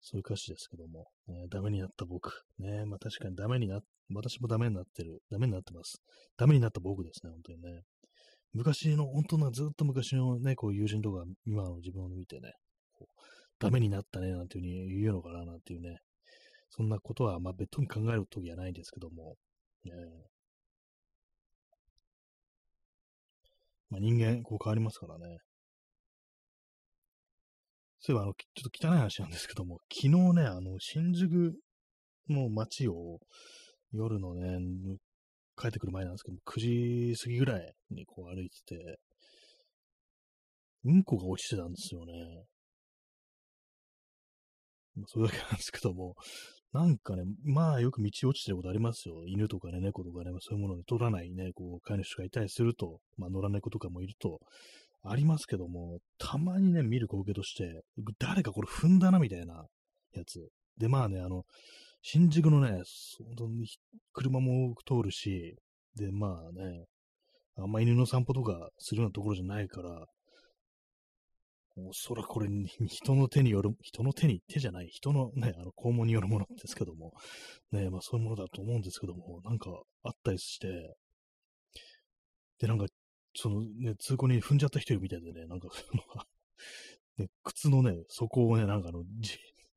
[0.00, 2.42] そういう歌詞ですけども、ね、ダメになった僕。
[2.58, 3.80] ね、まあ確かにダメにな、
[4.14, 5.22] 私もダメになってる。
[5.30, 6.02] ダメになってます。
[6.36, 7.82] ダメになった僕ですね、本当にね。
[8.54, 12.52] 昔の、本当な、ずっと昔のね、こう友人とか、今の自分を見てね、
[13.62, 16.00] ダメになったね、なんていうふうに言うのかな、なんていうね。
[16.70, 19.36] そんなことは、まあ別途に考えるときはないんですけども、
[19.84, 19.92] ね、
[23.88, 25.38] まあ人間、こう変わりますからね。
[28.00, 31.54] そういえば、あの、ちょっと汚い話なんですけども、昨日ね、あの、新宿
[32.28, 33.20] の街を
[33.92, 34.58] 夜のね、
[35.56, 38.98] 帰ってくる前なんですけど、9時過ぎぐらいにこう歩いてて、
[40.84, 42.12] うんこが落ちてたんですよね。
[45.06, 46.14] それだけなんですけども、
[46.72, 49.26] なんかね、まあよく道落ちてることありますよ。
[49.26, 54.40] 犬とかね、猫とかね、そういうもので取らないね、こう、飼い主がいたりすると、まあ野良猫とかもいると、
[55.04, 57.82] ありますけども、たまにね、見る光景として、
[58.18, 59.66] 誰かこれ踏んだなみたいな
[60.14, 60.48] やつ。
[60.78, 61.44] で、まあね、あの、
[62.02, 62.82] 新宿のね、
[63.24, 63.66] 本当に
[64.12, 65.56] 車も多く通るし、
[65.96, 66.84] で、まあね、
[67.56, 70.06] あんま犬の散歩とかするようなところじゃないから、
[71.76, 72.48] おそらくこれ、
[72.86, 77.12] 人の手による、人の手に、手じゃない、人のね、あの、肛門によるものですけども、
[77.70, 79.70] ね、まあそういうものだと思うんですけども、なんか
[80.02, 80.94] あったりして、
[82.58, 82.86] で、なんか、
[83.34, 85.68] そのね、通行に踏んじゃった人いるみたいでね、なんか、
[87.16, 89.04] ね、靴のね、底をね、なんかあの、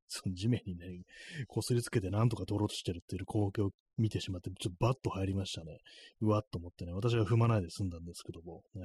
[0.08, 1.04] その地面にね、
[1.48, 5.80] こすりつけてなんとか取ろうとしてるっていう光景を見てしまって、ちょっとバッと入りましたね。
[6.22, 8.84] うわっと思ってね、私は踏まないで済んだんですけども、ね、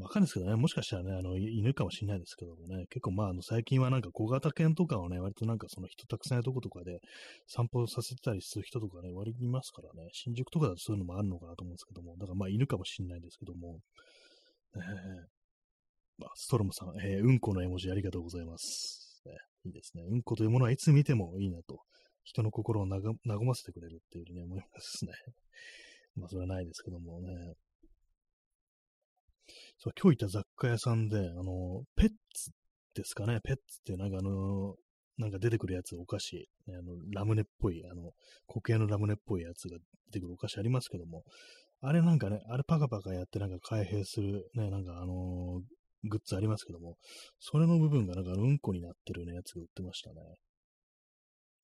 [0.00, 6.98] わかんないですけどね、もしかしたらね、あの、犬かもしれないですけどもね、結構まあ、あの、最近はなんか小型犬とかをね、割となんかその人たくさんいるとことかで
[7.46, 13.78] 散歩させてたりする人とかね、割にいますからね、新宿とかだとそういうのもあるのかなと思うんですけども、だからまあ、犬かもしれないですけども、
[14.74, 14.80] えー、
[16.18, 19.22] まあ、ストロムさん、えー、うんこの絵文字ありがとうございます。
[19.26, 19.32] ね、
[19.66, 20.02] いいですね。
[20.10, 21.80] うんこというものはいつ見てもいいなと、
[22.24, 22.98] 人の心を和
[23.44, 25.12] ませてくれるっていうふうに思いますね。
[26.16, 27.54] まあ、それはないですけどもね。
[29.78, 32.50] そう、今日行った雑貨屋さんで、あの、ペッツ
[32.94, 34.76] ですかね、ペッツってなんかあの、
[35.18, 38.12] なんか出てくるやつ、お菓子、あの、ラムネっぽい、あの、
[38.48, 39.78] 固形のラムネっぽいやつが
[40.10, 41.22] 出てくるお菓子ありますけども、
[41.80, 46.96] あれなんかね、あれパカパカやってなんか開閉する、ね、なんかあのー、グッズありますけども、
[47.40, 50.16] それの部分がなんかうんこになってるね、やつが売ってましたね。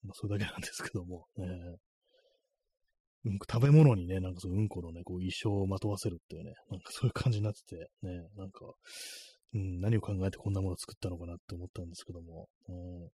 [0.03, 1.47] まあ、それだけなんですけども、ね、
[3.25, 8.73] 食べ物にね、なんかそのうんこのね、こう、衣装をまとわせるっていうね、なんかそういう感じになってて、ね、なんか、
[9.53, 13.11] うん、何を考えてこんなものを作ったのかなって思ったんですけども、うん、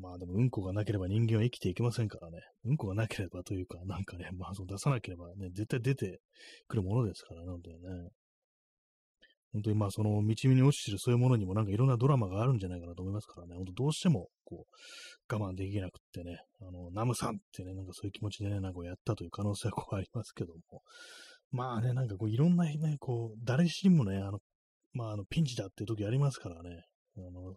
[0.00, 2.38] まあでも、うんこがなければ人間は生きていけませんからね。
[2.64, 6.20] うんこがなければというか、なんかね、まあそう出さなければね、絶対出て
[6.68, 8.10] くるものですからね、本当にね。
[9.52, 20.82] 本当にまあその道に落ちてるそういうものにもなんかいろんなドラマがあるんじゃないかなと思いますからね、本当どうしてもこう、我慢できなくってね、あの、ナムさんってね、なんかそういう気持ちでね、なんかやったという可能性はこうありますけども、
[21.50, 24.38] まあね、なんかこういろんなね、こう、誰しもね、あの、
[24.92, 26.84] まああの、ピンチだっていう時ありますからね、
[27.16, 27.54] あの、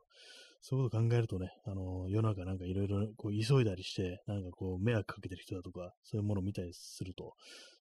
[0.62, 7.34] そういうこと考えるとね、あの、世の中なんかいろいろこう急いだりして、なんかこう迷惑かけてる人だとか、そういうものを見たりすると、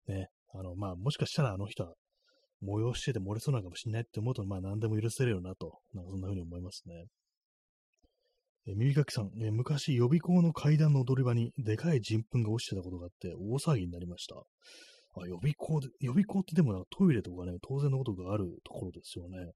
[0.06, 1.94] ね、あの、まあもしかしたらあの人は
[2.62, 7.06] 催してて漏れそうなのかもしれないって思うと、まあ何でも許せるよなと、なんかそんな風に思いますね。
[8.66, 14.36] え耳かきさん、え昔予備校の階段の踊り場にでかい人糞が落ちてたことがあって大騒ぎになりました。
[15.16, 19.52] あ予備校で、予備校ってでもトイレとかね、当然のことがあるところですよね。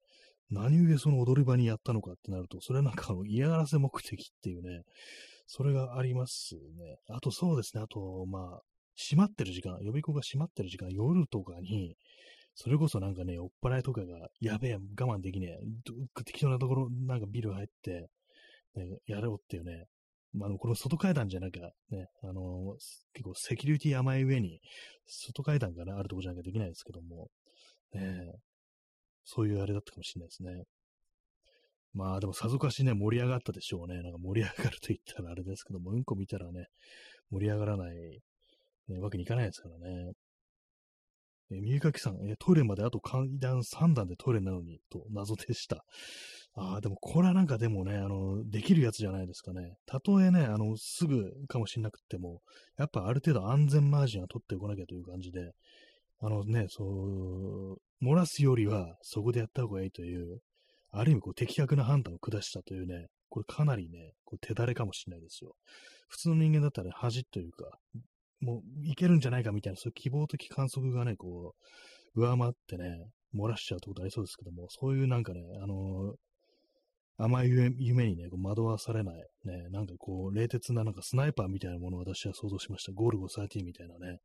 [0.51, 4.83] 何故その踊り場にやったのかってなると、それはなんか嫌がらせ目的っていうね、
[5.47, 6.61] それがありますね。
[7.09, 8.61] あとそうですね、あと、まあ、
[8.97, 11.97] 閉まってる時間、予備校が閉まってる時間、夜とかに、
[12.61, 14.79] それこそなんかね、酔っ払いとかが、やべえ、我
[15.17, 18.09] 慢できねえ、どっか適当なところ、なんかビル入って、
[18.75, 19.87] ね、やろうっていうね、
[20.33, 22.75] まあの、この外階段じゃなきゃ、ね、あの
[23.15, 24.59] 結構セキュリティ甘い上に、
[25.07, 27.29] 外階段が、ね、あるとこじゃなきゃできないですけども、
[27.95, 28.39] ね、え
[29.25, 30.65] そういうあれだったかもしれないですね。
[31.95, 34.03] まあでもさぞかしね、盛り上がったでしょうね。
[34.03, 36.67] なんか盛り上がると言ったらあれですけども、うんこ見たらね、
[37.31, 37.95] 盛り上がらない、
[38.89, 40.13] ね、わけにいかないですからね。
[41.51, 45.85] え三かきさん、えトイレまであと階段3段でトイレなのに、と謎でした。
[46.55, 49.77] ああ、でもこれはなんかでもね、あの、できるやつじゃないですかね。
[49.87, 52.43] たとえね、あの、すぐかもしれなくても、
[52.77, 55.53] やっぱある程度安全マージンは取っておかなきゃという感じで、
[56.21, 60.41] あのね、そう、漏らすよりはそこでやった方がいいという、
[60.91, 65.55] ある意味こう的確な判断を下したというね、これかなりね、こう手だれかもしれないですよ。
[66.09, 67.79] 普通の人間だったら恥というか、
[68.41, 71.55] もういけるんじゃないかみたいな、そういう希望的観測がね、こ
[72.15, 72.85] う、上回ってね、
[73.35, 76.15] 漏らしちゃうってことありそうですけども、そういうなんかね、あの
[77.21, 82.93] 甘い夢にね、こう惑わされない、ね、なんかこう、冷徹ななんかスナイパーみたいなものを私は想像しました。
[82.93, 84.19] ゴールゴ13みたいなね。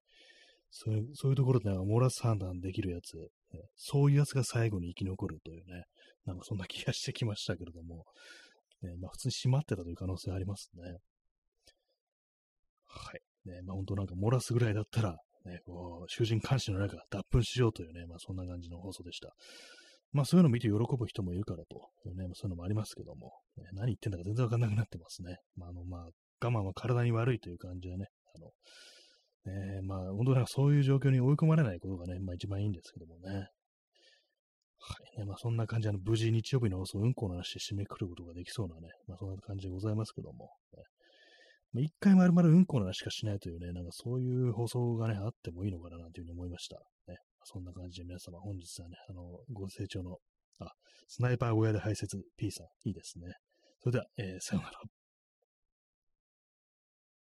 [0.69, 5.85] そういう、そういうところでなんか漏らす判断できるやつ、ね、そういうやつが最後に生き残るというね、
[6.25, 8.05] なんかそんな気がしてきましたけれども、
[8.83, 10.97] ね、まあ普通に閉まってたという可能性ありますね。
[12.85, 13.21] はい。
[13.45, 19.33] ね、まあ本当なんか漏らすぐらいだったら、ね、こう、囚人監視の中、脱粉しようというね、まあそんな感じの放送でした。
[20.13, 25.37] まあそういうのを見て喜ぶ人もいるからとね、そういうのもありますけども、ね、何言ってんだか全然わかんなくなってますね。
[25.57, 26.09] まああの、まあ
[26.41, 28.51] 我慢は体に悪いという感じでね、あの、
[29.45, 33.47] ね、まあ本当なんかそういう状況に追い込まれないことがね、まあ一番いいんですけどもね。
[34.85, 40.83] はいね、まあそんな感じで、無事日曜日の放送、うんこの話で締めくることができそうなね、まあそんな感じでございますけども、ね、
[41.81, 46.77] 一回丸々うんこの話しかしないというね、なんかそういう放送がね、あってもいいのかななんていうふうに思いました。
[47.07, 47.17] ね。
[47.45, 50.17] そんな感じで皆様、本日はね、あの、ご清聴の、
[50.59, 50.71] あ、
[51.07, 52.07] スナイパー小屋で排泄
[52.37, 53.33] P さん、いいですね。
[53.81, 54.79] それでは、えー、さようなら。